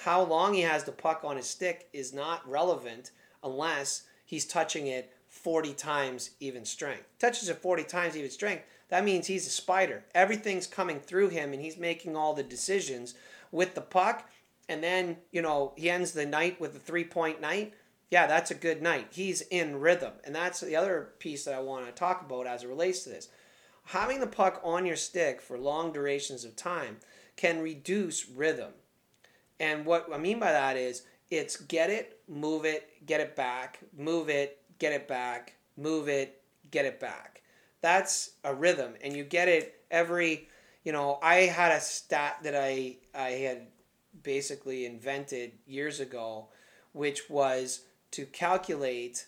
How 0.04 0.22
long 0.24 0.54
he 0.54 0.62
has 0.62 0.84
the 0.84 0.92
puck 0.92 1.22
on 1.24 1.38
his 1.38 1.50
stick 1.50 1.90
is 1.94 2.14
not 2.14 2.48
relevant 2.48 3.12
unless 3.44 4.04
he's 4.26 4.46
touching 4.46 4.88
it 4.88 5.14
40 5.28 5.74
times 5.74 6.32
even 6.40 6.66
strength. 6.66 7.06
Touches 7.20 7.50
it 7.50 7.58
40 7.58 7.84
times 7.84 8.18
even 8.18 8.32
strength, 8.32 8.64
that 8.90 9.04
means 9.04 9.28
he's 9.28 9.48
a 9.48 9.52
spider. 9.52 10.04
Everything's 10.14 10.68
coming 10.68 11.00
through 11.00 11.30
him 11.30 11.54
and 11.54 11.62
he's 11.62 11.78
making 11.78 12.16
all 12.16 12.34
the 12.34 12.44
decisions 12.44 13.16
with 13.52 13.76
the 13.76 13.82
puck. 13.82 14.30
And 14.70 14.84
then, 14.84 15.18
you 15.32 15.42
know, 15.42 15.74
he 15.76 15.90
ends 15.90 16.12
the 16.12 16.26
night 16.26 16.60
with 16.60 16.76
a 16.76 16.80
three 16.80 17.04
point 17.04 17.42
night 17.42 17.74
yeah, 18.12 18.28
that's 18.28 18.52
a 18.52 18.56
good 18.56 18.82
night. 18.82 19.08
He's 19.12 19.42
in 19.42 19.80
rhythm. 19.80 20.14
And 20.24 20.36
that's 20.36 20.60
the 20.60 20.76
other 20.76 21.10
piece 21.20 21.46
that 21.46 21.56
I 21.56 21.60
want 21.60 21.86
to 21.86 21.92
talk 21.92 22.22
about 22.22 22.48
as 22.48 22.64
it 22.64 22.70
relates 22.70 23.04
to 23.04 23.10
this. 23.10 23.30
Having 23.86 24.20
the 24.20 24.28
puck 24.28 24.62
on 24.64 24.86
your 24.86 24.96
stick 24.96 25.42
for 25.42 25.58
long 25.58 25.92
durations 25.92 26.44
of 26.44 26.56
time 26.56 26.98
can 27.36 27.62
reduce 27.62 28.28
rhythm. 28.28 28.72
And 29.60 29.86
what 29.86 30.08
I 30.14 30.18
mean 30.18 30.40
by 30.40 30.52
that 30.52 30.78
is 30.78 31.04
it's 31.30 31.58
get 31.58 31.90
it, 31.90 32.20
move 32.28 32.66
it, 32.66 32.90
get 33.06 33.22
it 33.22 33.36
back, 33.36 33.80
move 33.98 34.30
it, 34.30 34.62
get 34.80 34.94
it 34.94 35.08
back, 35.08 35.56
move 35.78 36.08
it, 36.08 36.42
get 36.72 36.86
it 36.86 37.00
back. 37.00 37.42
That's 37.82 38.32
a 38.44 38.54
rhythm. 38.54 38.94
And 39.04 39.16
you 39.16 39.24
get 39.24 39.48
it 39.48 39.82
every, 39.92 40.50
you 40.84 40.92
know, 40.92 41.20
I 41.22 41.36
had 41.42 41.72
a 41.72 41.80
stat 41.80 42.38
that 42.44 42.56
I, 42.56 42.98
I 43.14 43.30
had 43.30 43.68
basically 44.24 44.86
invented 44.86 45.54
years 45.68 46.00
ago, 46.00 46.48
which 46.94 47.30
was 47.30 47.82
to 48.16 48.26
calculate 48.26 49.28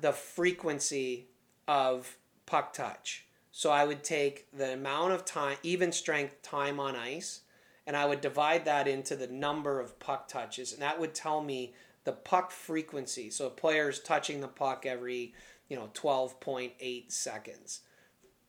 the 0.00 0.12
frequency 0.12 1.28
of 1.66 2.16
puck 2.44 2.72
touch. 2.72 3.24
So 3.52 3.70
I 3.70 3.84
would 3.84 4.04
take 4.04 4.46
the 4.56 4.74
amount 4.74 5.12
of 5.12 5.24
time, 5.24 5.56
even 5.62 5.92
strength 5.92 6.42
time 6.42 6.78
on 6.78 6.94
ice, 6.94 7.40
and 7.86 7.96
I 7.96 8.04
would 8.04 8.20
divide 8.20 8.66
that 8.66 8.86
into 8.86 9.16
the 9.16 9.26
number 9.26 9.80
of 9.80 9.98
puck 9.98 10.28
touches, 10.28 10.74
and 10.74 10.82
that 10.82 11.00
would 11.00 11.14
tell 11.14 11.42
me 11.42 11.74
the 12.04 12.12
puck 12.12 12.50
frequency. 12.50 13.30
So 13.30 13.48
players 13.48 13.98
touching 13.98 14.42
the 14.42 14.48
puck 14.48 14.84
every, 14.84 15.32
you 15.68 15.76
know, 15.76 15.90
12.8 15.94 17.10
seconds. 17.10 17.80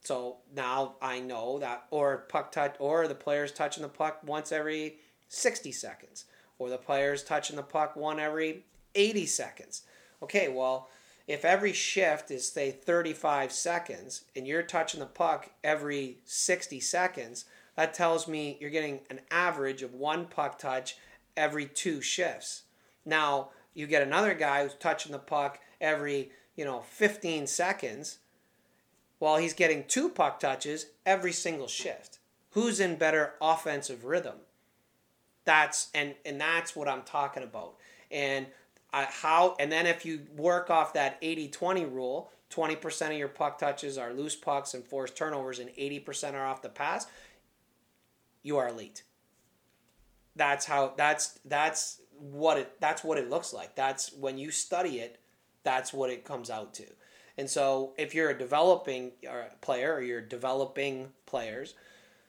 So 0.04 0.38
now 0.54 0.96
I 1.02 1.22
know 1.22 1.60
that, 1.60 1.86
or 1.90 2.26
puck 2.30 2.52
touch, 2.52 2.76
or 2.80 3.08
the 3.08 3.16
players 3.16 3.54
touching 3.54 3.84
the 3.84 3.90
puck 3.90 4.20
once 4.26 4.52
every 4.52 4.98
60 5.30 5.72
seconds, 5.72 6.26
or 6.58 6.70
the 6.70 6.78
players 6.78 7.24
touching 7.24 7.56
the 7.56 7.64
puck 7.64 7.96
one 7.96 8.20
every 8.20 8.66
80 8.96 9.26
seconds. 9.26 9.84
Okay, 10.22 10.48
well, 10.48 10.90
if 11.28 11.46
every 11.46 11.74
shift 11.74 12.32
is, 12.32 12.52
say, 12.52 12.72
35 12.72 13.52
seconds 13.52 14.24
and 14.36 14.48
you're 14.48 14.64
touching 14.64 15.00
the 15.00 15.06
puck 15.06 15.52
every 15.64 16.18
60 16.26 16.80
seconds, 16.80 17.46
that 17.76 17.94
tells 17.94 18.28
me 18.28 18.58
you're 18.60 18.70
getting 18.70 19.02
an 19.10 19.22
average 19.30 19.84
of 19.84 19.94
one 19.94 20.26
puck 20.26 20.58
touch 20.58 20.98
every 21.38 21.66
two 21.66 22.02
shifts. 22.02 22.64
Now, 23.06 23.50
you 23.74 23.88
get 23.88 24.02
another 24.02 24.34
guy 24.34 24.64
who's 24.64 24.74
touching 24.74 25.12
the 25.12 25.20
puck 25.20 25.60
every, 25.80 26.32
you 26.56 26.66
know, 26.66 26.82
15 26.82 27.48
seconds 27.48 28.18
while 29.20 29.38
he's 29.38 29.54
getting 29.54 29.84
two 29.84 30.10
puck 30.10 30.40
touches 30.40 30.88
every 31.06 31.32
single 31.32 31.68
shift. 31.68 32.20
Who's 32.52 32.80
in 32.80 32.96
better 32.96 33.36
offensive 33.40 34.04
rhythm? 34.04 34.38
That's 35.46 35.90
and 35.94 36.16
and 36.26 36.42
that's 36.42 36.76
what 36.76 36.88
I'm 36.88 37.04
talking 37.04 37.44
about. 37.44 37.76
And 38.12 38.48
uh, 38.94 39.06
how 39.08 39.56
and 39.60 39.72
then 39.72 39.86
if 39.86 40.06
you 40.06 40.22
work 40.36 40.70
off 40.70 40.94
that 40.94 41.22
80-20 41.22 41.92
rule 41.92 42.32
20% 42.52 43.12
of 43.12 43.14
your 43.14 43.28
puck 43.28 43.60
touches 43.60 43.98
are 43.98 44.12
loose 44.12 44.36
pucks 44.36 44.74
and 44.74 44.84
forced 44.84 45.16
turnovers 45.16 45.60
and 45.60 45.70
80% 45.70 46.34
are 46.34 46.48
off 46.48 46.64
the 46.64 46.70
pass 46.70 47.06
you 48.44 48.58
are 48.58 48.70
elite. 48.70 49.04
That's 50.36 50.66
how 50.66 50.94
that's 50.96 51.40
that's 51.46 52.02
what 52.18 52.58
it 52.58 52.80
that's 52.80 53.04
what 53.04 53.18
it 53.18 53.30
looks 53.30 53.54
like. 53.54 53.76
That's 53.76 54.14
when 54.14 54.38
you 54.38 54.52
study 54.52 55.00
it 55.00 55.20
that's 55.64 55.94
what 55.94 56.10
it 56.10 56.24
comes 56.24 56.50
out 56.50 56.74
to. 56.76 56.86
And 57.38 57.50
so 57.50 57.94
if 57.98 58.16
you're 58.16 58.30
a 58.30 58.38
developing 58.38 59.12
uh, 59.30 59.50
player 59.62 59.94
or 59.94 60.02
you're 60.02 60.22
developing 60.22 61.10
players 61.26 61.76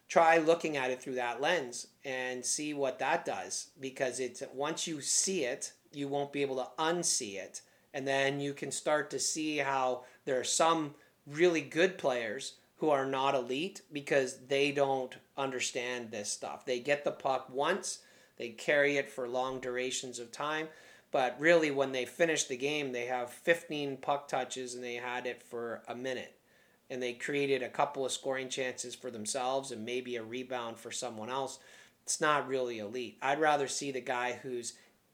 try 0.09 0.39
looking 0.39 0.77
at 0.77 0.91
it 0.91 1.01
through 1.01 1.15
that 1.15 1.41
lens 1.41 1.87
and 2.05 2.45
see 2.45 2.75
what 2.75 2.99
that 2.99 3.25
does. 3.25 3.69
Because 3.79 4.19
it's 4.19 4.43
once 4.53 4.87
you 4.87 5.01
see 5.01 5.45
it 5.45 5.73
you 5.93 6.09
won't 6.09 6.33
be 6.33 6.43
able 6.43 6.57
to 6.57 6.69
unsee 6.79 7.37
it. 7.37 7.63
And 7.93 8.07
then 8.07 8.41
you 8.41 8.55
can 8.55 8.71
start 8.71 9.11
to 9.11 9.19
see 9.19 9.59
how 9.59 10.05
there 10.25 10.39
are 10.39 10.45
some 10.45 10.95
really 11.27 11.61
good 11.61 11.99
players 11.99 12.55
who 12.79 12.91
are 12.91 13.05
not 13.05 13.35
elite 13.35 13.83
because 13.93 14.39
they 14.49 14.73
don't 14.73 15.17
understand 15.37 16.11
this 16.11 16.31
stuff. 16.31 16.65
They 16.65 16.81
get 16.81 17.05
the 17.05 17.11
puck 17.11 17.49
once, 17.53 17.99
they 18.39 18.51
carry 18.51 18.97
it 18.97 19.11
for 19.11 19.29
long 19.29 19.61
durations 19.61 20.19
of 20.19 20.33
time, 20.33 20.69
but 21.11 21.37
really 21.39 21.71
when 21.71 21.93
they 21.93 22.07
finish 22.07 22.45
the 22.45 22.57
game, 22.57 22.93
they 22.93 23.07
have 23.07 23.31
15 23.31 23.99
puck 23.99 24.29
touches 24.29 24.75
and 24.75 24.83
they 24.83 24.95
had 24.95 25.27
it 25.27 25.43
for 25.43 25.83
a 25.89 25.95
minute. 25.95 26.37
And 26.89 27.03
they 27.03 27.13
created 27.13 27.63
a 27.63 27.69
couple 27.69 28.05
of 28.05 28.13
scoring 28.13 28.49
chances 28.49 28.95
for 28.95 29.11
themselves 29.11 29.71
and 29.73 29.85
maybe 29.85 30.17
a 30.17 30.23
rebound 30.23 30.79
for 30.79 30.91
someone 30.91 31.29
else. 31.29 31.59
It's 32.05 32.21
not 32.21 32.49
really 32.49 32.79
elite. 32.79 33.19
I'd 33.21 33.41
rather 33.41 33.69
see 33.69 33.93
the 33.93 34.01
guy 34.01 34.41
who's 34.43 34.73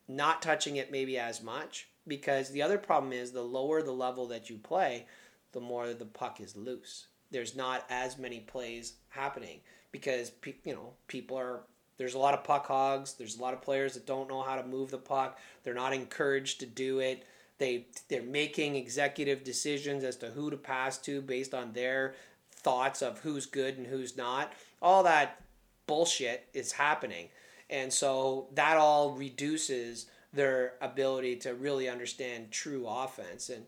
not 0.09 0.43
touching 0.43 0.77
it 0.77 0.93
maybe 0.93 1.19
as 1.19 1.43
much 1.43 1.89
because 2.07 2.51
the 2.51 2.63
other 2.63 2.79
problem 2.79 3.13
is 3.13 3.33
the 3.33 3.43
lower 3.43 3.83
the 3.83 3.93
level 3.93 4.27
that 4.29 4.49
you 4.49 4.57
play, 4.57 5.07
the 5.53 5.61
more 5.61 5.93
the 5.93 6.05
puck 6.05 6.41
is 6.41 6.57
loose. 6.57 7.07
There's 7.31 7.57
not 7.57 7.85
as 7.91 8.19
many 8.19 8.41
plays 8.41 8.95
happening 9.09 9.61
because 9.91 10.33
you 10.65 10.75
know 10.75 10.93
people 11.09 11.37
are 11.37 11.61
there's 11.99 12.15
a 12.15 12.19
lot 12.19 12.35
of 12.35 12.45
puck 12.45 12.67
hogs. 12.67 13.15
There's 13.15 13.39
a 13.39 13.43
lot 13.43 13.55
of 13.55 13.63
players 13.63 13.95
that 13.95 14.07
don't 14.07 14.29
know 14.29 14.43
how 14.43 14.57
to 14.57 14.67
move 14.67 14.91
the 14.91 14.99
puck. 14.99 15.39
They're 15.65 15.75
not 15.75 15.95
encouraged 15.95 16.61
to 16.61 16.67
do 16.67 17.01
it. 17.01 17.25
They 17.59 17.87
they're 18.09 18.23
making 18.23 18.77
executive 18.77 19.43
decisions 19.43 20.05
as 20.05 20.17
to 20.17 20.31
who 20.31 20.51
to 20.51 20.57
pass 20.57 20.99
to 20.99 21.23
based 21.23 21.55
on 21.55 21.73
their 21.73 22.15
thoughts 22.53 23.03
of 23.03 23.21
who's 23.21 23.47
good 23.47 23.79
and 23.79 23.87
who's 23.87 24.17
not. 24.17 24.53
All 24.83 25.03
that 25.05 25.43
bullshit 25.87 26.49
is 26.53 26.73
happening. 26.73 27.29
And 27.69 27.93
so 27.93 28.49
that 28.55 28.77
all 28.77 29.13
reduces 29.13 30.07
their 30.33 30.75
ability 30.81 31.37
to 31.37 31.55
really 31.55 31.89
understand 31.89 32.51
true 32.51 32.87
offense. 32.87 33.49
And 33.49 33.65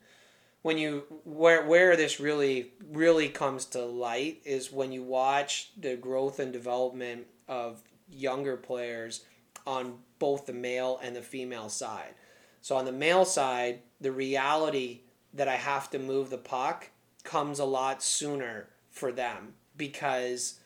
when 0.62 0.78
you 0.78 1.04
where 1.24 1.64
where 1.66 1.96
this 1.96 2.20
really 2.20 2.72
really 2.90 3.28
comes 3.28 3.64
to 3.66 3.84
light 3.84 4.40
is 4.44 4.72
when 4.72 4.92
you 4.92 5.02
watch 5.02 5.70
the 5.78 5.96
growth 5.96 6.38
and 6.38 6.52
development 6.52 7.26
of 7.48 7.82
younger 8.10 8.56
players 8.56 9.24
on 9.66 9.94
both 10.18 10.46
the 10.46 10.52
male 10.52 10.98
and 11.02 11.14
the 11.14 11.22
female 11.22 11.68
side. 11.68 12.14
So 12.60 12.76
on 12.76 12.84
the 12.84 12.92
male 12.92 13.24
side, 13.24 13.80
the 14.00 14.12
reality 14.12 15.00
that 15.34 15.48
I 15.48 15.56
have 15.56 15.90
to 15.90 15.98
move 15.98 16.30
the 16.30 16.38
puck 16.38 16.90
comes 17.22 17.58
a 17.58 17.64
lot 17.64 18.02
sooner 18.02 18.68
for 18.90 19.12
them 19.12 19.54
because 19.76 20.58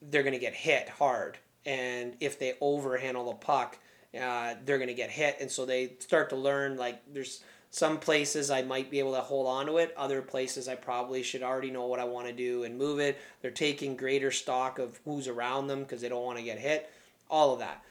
they're 0.00 0.22
going 0.22 0.34
to 0.34 0.38
get 0.38 0.54
hit 0.54 0.88
hard 0.88 1.38
and 1.66 2.16
if 2.20 2.38
they 2.38 2.54
overhandle 2.62 3.26
the 3.28 3.34
puck, 3.34 3.76
uh, 4.18 4.54
they're 4.64 4.78
going 4.78 4.88
to 4.88 4.94
get 4.94 5.10
hit. 5.10 5.36
And 5.40 5.50
so 5.50 5.66
they 5.66 5.96
start 5.98 6.30
to 6.30 6.36
learn 6.36 6.78
like 6.78 7.02
there's 7.12 7.42
Some 7.70 7.98
places 7.98 8.50
I 8.50 8.62
might 8.62 8.90
be 8.90 9.00
able 9.00 9.14
to 9.14 9.20
hold 9.20 9.46
on 9.46 9.66
to 9.66 9.76
it. 9.78 9.92
Other 9.98 10.22
places 10.22 10.66
I 10.66 10.76
probably 10.76 11.22
should 11.22 11.42
already 11.42 11.70
know 11.70 11.86
what 11.86 12.00
I 12.00 12.04
want 12.04 12.26
to 12.26 12.32
do 12.32 12.64
and 12.64 12.78
move 12.78 13.00
it. 13.00 13.18
They're 13.42 13.50
taking 13.50 13.96
greater 13.96 14.30
stock 14.30 14.78
of 14.78 14.98
who's 15.04 15.28
around 15.28 15.66
them 15.66 15.80
because 15.80 16.00
they 16.00 16.08
don't 16.08 16.24
want 16.24 16.38
to 16.38 16.44
get 16.44 16.58
hit. 16.58 16.88
All 17.28 17.52
of 17.52 17.58
that. 17.58 17.82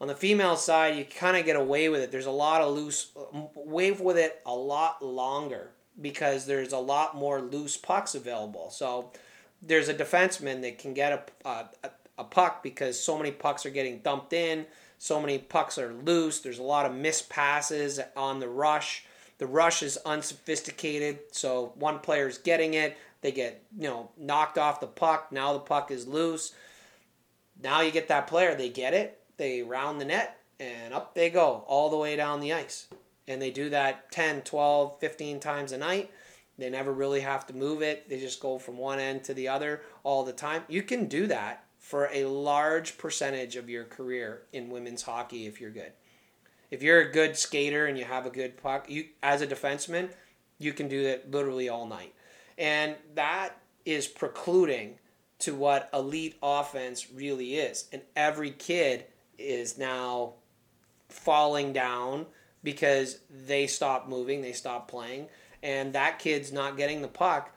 On 0.00 0.08
the 0.08 0.14
female 0.14 0.56
side, 0.56 0.96
you 0.96 1.04
kind 1.04 1.36
of 1.36 1.44
get 1.44 1.56
away 1.56 1.88
with 1.88 2.00
it. 2.00 2.10
There's 2.10 2.26
a 2.26 2.30
lot 2.30 2.62
of 2.62 2.74
loose, 2.74 3.10
wave 3.54 4.00
with 4.00 4.16
it 4.16 4.40
a 4.46 4.54
lot 4.54 5.04
longer 5.04 5.70
because 6.00 6.46
there's 6.46 6.72
a 6.72 6.78
lot 6.78 7.14
more 7.14 7.40
loose 7.40 7.76
pucks 7.76 8.14
available. 8.14 8.70
So 8.70 9.12
there's 9.60 9.88
a 9.88 9.94
defenseman 9.94 10.62
that 10.62 10.78
can 10.78 10.94
get 10.94 11.12
a, 11.44 11.48
a, 11.48 11.68
a 11.84 11.90
puck 12.22 12.62
because 12.62 13.00
so 13.00 13.18
many 13.18 13.32
pucks 13.32 13.66
are 13.66 13.70
getting 13.70 13.98
dumped 13.98 14.32
in, 14.32 14.66
so 14.98 15.20
many 15.20 15.38
pucks 15.38 15.78
are 15.78 15.92
loose. 15.92 16.38
There's 16.38 16.60
a 16.60 16.62
lot 16.62 16.86
of 16.86 16.94
missed 16.94 17.28
passes 17.28 17.98
on 18.16 18.38
the 18.38 18.48
rush. 18.48 19.04
The 19.38 19.46
rush 19.48 19.82
is 19.82 19.98
unsophisticated, 20.06 21.18
so 21.32 21.72
one 21.74 21.98
player's 21.98 22.38
getting 22.38 22.74
it, 22.74 22.96
they 23.20 23.32
get 23.32 23.64
you 23.76 23.88
know 23.88 24.10
knocked 24.16 24.58
off 24.58 24.80
the 24.80 24.86
puck. 24.86 25.32
Now 25.32 25.54
the 25.54 25.58
puck 25.58 25.90
is 25.90 26.06
loose. 26.06 26.54
Now 27.60 27.80
you 27.80 27.90
get 27.90 28.08
that 28.08 28.26
player, 28.26 28.54
they 28.54 28.68
get 28.68 28.94
it, 28.94 29.20
they 29.38 29.62
round 29.62 30.00
the 30.00 30.04
net, 30.04 30.38
and 30.60 30.94
up 30.94 31.14
they 31.14 31.30
go 31.30 31.64
all 31.66 31.90
the 31.90 31.96
way 31.96 32.14
down 32.14 32.40
the 32.40 32.52
ice. 32.52 32.86
And 33.26 33.40
they 33.40 33.50
do 33.50 33.70
that 33.70 34.12
10, 34.12 34.42
12, 34.42 35.00
15 35.00 35.40
times 35.40 35.72
a 35.72 35.78
night. 35.78 36.10
They 36.58 36.68
never 36.68 36.92
really 36.92 37.20
have 37.20 37.46
to 37.46 37.56
move 37.56 37.80
it. 37.80 38.08
They 38.08 38.20
just 38.20 38.40
go 38.40 38.58
from 38.58 38.76
one 38.76 39.00
end 39.00 39.24
to 39.24 39.34
the 39.34 39.48
other 39.48 39.80
all 40.02 40.24
the 40.24 40.32
time. 40.32 40.62
You 40.68 40.82
can 40.82 41.06
do 41.06 41.26
that 41.28 41.63
for 41.84 42.08
a 42.14 42.24
large 42.24 42.96
percentage 42.96 43.56
of 43.56 43.68
your 43.68 43.84
career 43.84 44.40
in 44.54 44.70
women's 44.70 45.02
hockey 45.02 45.46
if 45.46 45.60
you're 45.60 45.70
good. 45.70 45.92
If 46.70 46.82
you're 46.82 47.02
a 47.02 47.12
good 47.12 47.36
skater 47.36 47.84
and 47.84 47.98
you 47.98 48.06
have 48.06 48.24
a 48.24 48.30
good 48.30 48.56
puck, 48.56 48.88
you 48.88 49.08
as 49.22 49.42
a 49.42 49.46
defenseman, 49.46 50.08
you 50.58 50.72
can 50.72 50.88
do 50.88 51.02
it 51.02 51.30
literally 51.30 51.68
all 51.68 51.86
night. 51.86 52.14
And 52.56 52.94
that 53.16 53.60
is 53.84 54.06
precluding 54.06 54.98
to 55.40 55.54
what 55.54 55.90
elite 55.92 56.36
offense 56.42 57.10
really 57.12 57.56
is. 57.56 57.86
And 57.92 58.00
every 58.16 58.52
kid 58.52 59.04
is 59.36 59.76
now 59.76 60.36
falling 61.10 61.74
down 61.74 62.24
because 62.62 63.18
they 63.28 63.66
stop 63.66 64.08
moving, 64.08 64.40
they 64.40 64.52
stop 64.52 64.88
playing, 64.88 65.28
and 65.62 65.92
that 65.92 66.18
kid's 66.18 66.50
not 66.50 66.78
getting 66.78 67.02
the 67.02 67.08
puck 67.08 67.54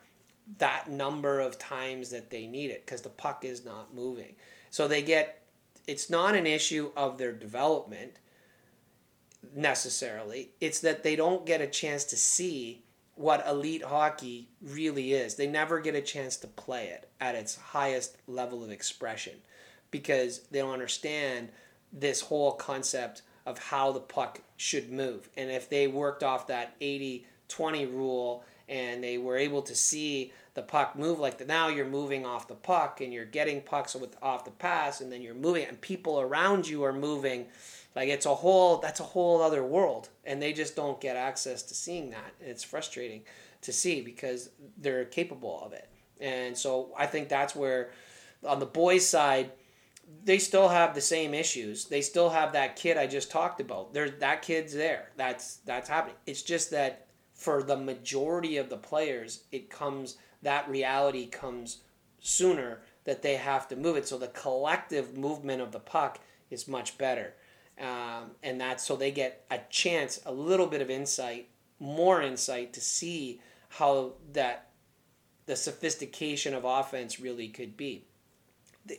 that 0.57 0.89
number 0.89 1.39
of 1.39 1.59
times 1.59 2.09
that 2.09 2.29
they 2.29 2.47
need 2.47 2.71
it 2.71 2.85
because 2.85 3.01
the 3.01 3.09
puck 3.09 3.43
is 3.43 3.65
not 3.65 3.93
moving. 3.93 4.35
So 4.69 4.87
they 4.87 5.01
get 5.01 5.43
it's 5.85 6.09
not 6.09 6.35
an 6.35 6.45
issue 6.45 6.91
of 6.97 7.17
their 7.17 7.31
development 7.31 8.13
necessarily. 9.55 10.49
It's 10.59 10.79
that 10.81 11.03
they 11.03 11.15
don't 11.15 11.45
get 11.45 11.61
a 11.61 11.67
chance 11.67 12.03
to 12.05 12.17
see 12.17 12.83
what 13.15 13.45
elite 13.47 13.83
hockey 13.83 14.49
really 14.61 15.13
is. 15.13 15.35
They 15.35 15.47
never 15.47 15.79
get 15.79 15.95
a 15.95 16.01
chance 16.01 16.37
to 16.37 16.47
play 16.47 16.87
it 16.87 17.09
at 17.19 17.35
its 17.35 17.55
highest 17.55 18.17
level 18.27 18.63
of 18.63 18.69
expression 18.69 19.33
because 19.89 20.41
they 20.51 20.59
don't 20.59 20.73
understand 20.73 21.49
this 21.91 22.21
whole 22.21 22.51
concept 22.51 23.21
of 23.45 23.57
how 23.57 23.93
the 23.93 23.99
puck 23.99 24.41
should 24.57 24.91
move. 24.91 25.29
And 25.37 25.49
if 25.49 25.69
they 25.69 25.87
worked 25.87 26.21
off 26.21 26.47
that 26.47 26.75
80 26.81 27.25
20 27.47 27.85
rule 27.85 28.43
and 28.69 29.03
they 29.03 29.17
were 29.17 29.37
able 29.37 29.61
to 29.61 29.75
see 29.75 30.33
the 30.53 30.61
puck 30.61 30.95
move 30.95 31.19
like 31.19 31.37
that, 31.37 31.47
now 31.47 31.67
you're 31.67 31.85
moving 31.85 32.25
off 32.25 32.47
the 32.47 32.55
puck 32.55 32.99
and 33.01 33.13
you're 33.13 33.25
getting 33.25 33.61
pucks 33.61 33.95
with 33.95 34.17
off 34.21 34.43
the 34.43 34.51
pass 34.51 35.01
and 35.01 35.11
then 35.11 35.21
you're 35.21 35.35
moving 35.35 35.65
and 35.65 35.79
people 35.81 36.19
around 36.19 36.67
you 36.67 36.83
are 36.83 36.93
moving 36.93 37.45
like 37.95 38.09
it's 38.09 38.25
a 38.25 38.33
whole 38.33 38.77
that's 38.77 38.99
a 38.99 39.03
whole 39.03 39.41
other 39.41 39.63
world 39.63 40.09
and 40.25 40.41
they 40.41 40.53
just 40.53 40.75
don't 40.75 40.99
get 40.99 41.15
access 41.15 41.61
to 41.61 41.75
seeing 41.75 42.09
that 42.09 42.33
it's 42.41 42.63
frustrating 42.63 43.21
to 43.61 43.71
see 43.71 44.01
because 44.01 44.49
they're 44.77 45.05
capable 45.05 45.61
of 45.63 45.73
it 45.73 45.89
and 46.19 46.57
so 46.57 46.91
i 46.97 47.05
think 47.05 47.29
that's 47.29 47.55
where 47.55 47.91
on 48.43 48.59
the 48.59 48.65
boys 48.65 49.07
side 49.07 49.51
they 50.23 50.39
still 50.39 50.69
have 50.69 50.95
the 50.95 51.01
same 51.01 51.33
issues. 51.33 51.85
They 51.85 52.01
still 52.01 52.29
have 52.29 52.53
that 52.53 52.75
kid 52.75 52.97
I 52.97 53.07
just 53.07 53.29
talked 53.29 53.59
about. 53.59 53.93
There's 53.93 54.11
that 54.19 54.41
kid's 54.41 54.73
there. 54.73 55.09
That's 55.17 55.57
that's 55.65 55.89
happening. 55.89 56.15
It's 56.25 56.41
just 56.41 56.71
that 56.71 57.06
for 57.37 57.63
the 57.63 57.77
majority 57.77 58.57
of 58.57 58.69
the 58.69 58.77
players, 58.77 59.43
it 59.51 59.69
comes 59.69 60.17
that 60.41 60.69
reality 60.69 61.27
comes 61.27 61.77
sooner 62.19 62.81
that 63.05 63.21
they 63.21 63.35
have 63.35 63.67
to 63.69 63.75
move 63.75 63.95
it. 63.95 64.07
So 64.07 64.17
the 64.17 64.27
collective 64.27 65.17
movement 65.17 65.61
of 65.61 65.71
the 65.71 65.79
puck 65.79 66.19
is 66.49 66.67
much 66.67 66.97
better, 66.97 67.33
um, 67.79 68.31
and 68.43 68.59
that's 68.59 68.83
so 68.83 68.95
they 68.95 69.11
get 69.11 69.45
a 69.51 69.59
chance, 69.69 70.19
a 70.25 70.31
little 70.31 70.67
bit 70.67 70.81
of 70.81 70.89
insight, 70.89 71.47
more 71.79 72.21
insight 72.21 72.73
to 72.73 72.81
see 72.81 73.39
how 73.69 74.13
that 74.33 74.69
the 75.45 75.55
sophistication 75.55 76.53
of 76.53 76.65
offense 76.65 77.19
really 77.19 77.47
could 77.47 77.77
be. 77.77 78.03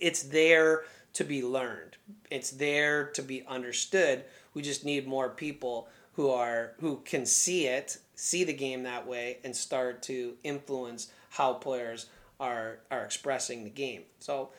It's 0.01 0.23
there 0.23 0.85
to 1.15 1.25
be 1.25 1.43
learned. 1.43 1.97
It's 2.31 2.51
there 2.51 3.09
to 3.11 3.23
be 3.23 3.45
understood. 3.47 4.25
We 4.55 4.63
just 4.63 4.85
need 4.85 5.07
more 5.07 5.31
people 5.31 5.89
who 6.13 6.31
are 6.31 6.75
who 6.81 7.01
can 7.05 7.27
see 7.27 7.67
it, 7.67 7.99
see 8.19 8.43
the 8.43 8.53
game 8.53 8.83
that 8.83 9.07
way, 9.07 9.39
and 9.45 9.55
start 9.55 10.03
to 10.03 10.35
influence 10.43 11.09
how 11.31 11.55
players 11.55 12.07
are 12.41 12.81
are 12.91 13.05
expressing 13.05 13.65
the 13.65 13.71
game. 13.71 14.03
So 14.19 14.51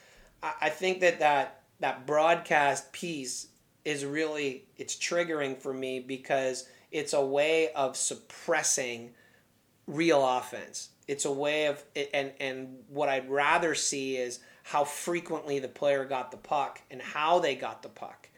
I, 0.42 0.54
I 0.62 0.70
think 0.70 1.02
that 1.02 1.20
that 1.20 1.62
that 1.80 2.08
broadcast 2.08 2.92
piece 2.94 3.48
is 3.84 4.06
really 4.06 4.64
it's 4.78 4.96
triggering 4.96 5.58
for 5.58 5.74
me 5.74 6.00
because 6.00 6.68
it's 6.92 7.14
a 7.14 7.26
way 7.26 7.72
of 7.74 7.98
suppressing 7.98 9.12
real 9.88 10.26
offense. 10.26 10.90
It's 11.08 11.26
a 11.26 11.32
way 11.32 11.66
of 11.66 11.84
and 12.14 12.32
and 12.40 12.80
what 12.88 13.10
I'd 13.10 13.30
rather 13.30 13.76
see 13.76 14.16
is 14.16 14.40
how 14.64 14.86
frequently 14.86 15.60
the 15.60 15.68
player 15.68 16.06
got 16.06 16.32
the 16.32 16.38
puck 16.38 16.82
and 16.90 17.02
how 17.02 17.40
they 17.40 17.56
got 17.56 17.84
the 17.84 17.90
puck. 17.90 18.30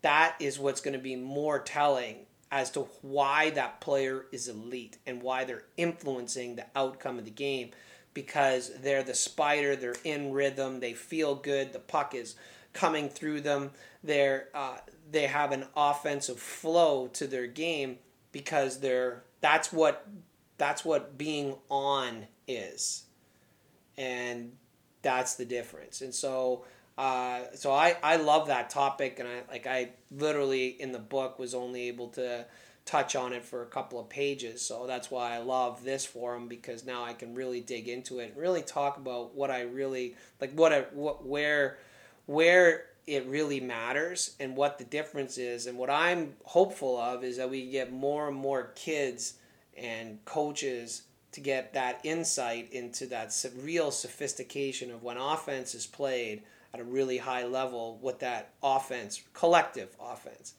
That 0.00 0.36
is 0.40 0.58
what's 0.58 0.80
going 0.80 0.94
to 0.94 1.00
be 1.00 1.16
more 1.16 1.58
telling 1.58 2.26
as 2.52 2.70
to 2.70 2.80
why 3.00 3.50
that 3.50 3.80
player 3.80 4.26
is 4.30 4.46
elite 4.46 4.98
and 5.06 5.22
why 5.22 5.42
they're 5.42 5.64
influencing 5.76 6.54
the 6.54 6.66
outcome 6.76 7.18
of 7.18 7.24
the 7.24 7.30
game 7.30 7.70
because 8.14 8.70
they're 8.82 9.02
the 9.02 9.14
spider, 9.14 9.74
they're 9.74 9.96
in 10.04 10.32
rhythm, 10.32 10.78
they 10.78 10.92
feel 10.92 11.34
good, 11.34 11.72
the 11.72 11.78
puck 11.78 12.14
is 12.14 12.36
coming 12.74 13.08
through 13.08 13.40
them, 13.40 13.70
they're 14.04 14.48
uh, 14.54 14.76
they 15.10 15.26
have 15.26 15.50
an 15.50 15.64
offensive 15.74 16.38
flow 16.38 17.08
to 17.08 17.26
their 17.26 17.46
game 17.46 17.98
because 18.32 18.80
they're 18.80 19.24
that's 19.40 19.72
what 19.72 20.06
that's 20.58 20.84
what 20.84 21.18
being 21.18 21.56
on 21.70 22.26
is. 22.46 23.04
And 23.96 24.52
that's 25.02 25.34
the 25.34 25.44
difference. 25.44 26.00
And 26.00 26.14
so, 26.14 26.64
uh, 26.98 27.42
so 27.54 27.72
I, 27.72 27.96
I 28.02 28.16
love 28.16 28.48
that 28.48 28.70
topic, 28.70 29.18
and 29.18 29.28
I 29.28 29.42
like 29.50 29.66
I 29.66 29.90
literally 30.10 30.68
in 30.68 30.92
the 30.92 30.98
book 30.98 31.38
was 31.38 31.54
only 31.54 31.88
able 31.88 32.08
to 32.08 32.44
touch 32.84 33.14
on 33.14 33.32
it 33.32 33.44
for 33.44 33.62
a 33.62 33.66
couple 33.66 34.00
of 34.00 34.08
pages. 34.08 34.60
So 34.60 34.86
that's 34.86 35.10
why 35.10 35.34
I 35.34 35.38
love 35.38 35.84
this 35.84 36.04
forum 36.04 36.48
because 36.48 36.84
now 36.84 37.04
I 37.04 37.14
can 37.14 37.34
really 37.34 37.60
dig 37.60 37.88
into 37.88 38.18
it 38.18 38.32
and 38.32 38.36
really 38.36 38.62
talk 38.62 38.96
about 38.96 39.34
what 39.34 39.50
I 39.50 39.62
really 39.62 40.16
like, 40.40 40.52
what 40.52 40.72
I 40.72 40.80
what 40.92 41.24
where 41.24 41.78
where 42.26 42.86
it 43.06 43.26
really 43.26 43.60
matters 43.60 44.36
and 44.38 44.56
what 44.56 44.78
the 44.78 44.84
difference 44.84 45.38
is. 45.38 45.66
And 45.66 45.78
what 45.78 45.90
I'm 45.90 46.34
hopeful 46.44 46.98
of 46.98 47.24
is 47.24 47.36
that 47.38 47.50
we 47.50 47.70
get 47.70 47.92
more 47.92 48.28
and 48.28 48.36
more 48.36 48.72
kids 48.74 49.34
and 49.76 50.24
coaches 50.24 51.02
to 51.32 51.40
get 51.40 51.72
that 51.72 52.00
insight 52.04 52.70
into 52.72 53.06
that 53.06 53.34
real 53.62 53.90
sophistication 53.90 54.90
of 54.90 55.02
when 55.02 55.16
offense 55.16 55.74
is 55.74 55.86
played 55.86 56.42
at 56.74 56.80
a 56.80 56.84
really 56.84 57.18
high 57.18 57.44
level 57.44 57.98
with 58.00 58.18
that 58.20 58.50
offense 58.62 59.22
collective 59.34 59.94
offense. 60.00 60.54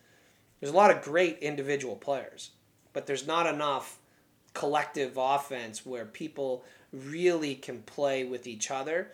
There's 0.60 0.72
a 0.72 0.76
lot 0.76 0.92
of 0.92 1.02
great 1.02 1.40
individual 1.40 1.96
players 1.96 2.52
but 2.94 3.08
there's 3.08 3.28
not 3.28 3.48
enough 3.48 3.98
collective 4.54 5.18
offense 5.18 5.86
where 5.86 6.06
people 6.06 6.64
really 6.92 7.56
can 7.56 7.82
play 7.82 8.24
with 8.24 8.46
each 8.46 8.70
other 8.70 9.12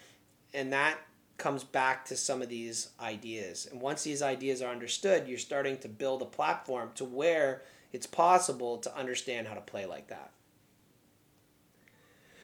and 0.54 0.74
that 0.74 0.98
comes 1.38 1.64
back 1.64 2.04
to 2.04 2.18
some 2.18 2.42
of 2.42 2.50
these 2.50 2.90
ideas. 3.00 3.66
And 3.72 3.80
once 3.80 4.04
these 4.04 4.22
ideas 4.22 4.62
are 4.62 4.72
understood 4.72 5.28
you're 5.28 5.38
starting 5.38 5.78
to 5.80 5.88
build 5.88 6.22
a 6.22 6.26
platform 6.26 6.92
to 6.96 7.06
where 7.06 7.64
it's 7.94 8.06
possible 8.06 8.78
to 8.80 8.96
understand 8.96 9.48
how 9.48 9.56
to 9.56 9.62
play 9.62 9.86
like 9.86 10.08
that 10.10 10.32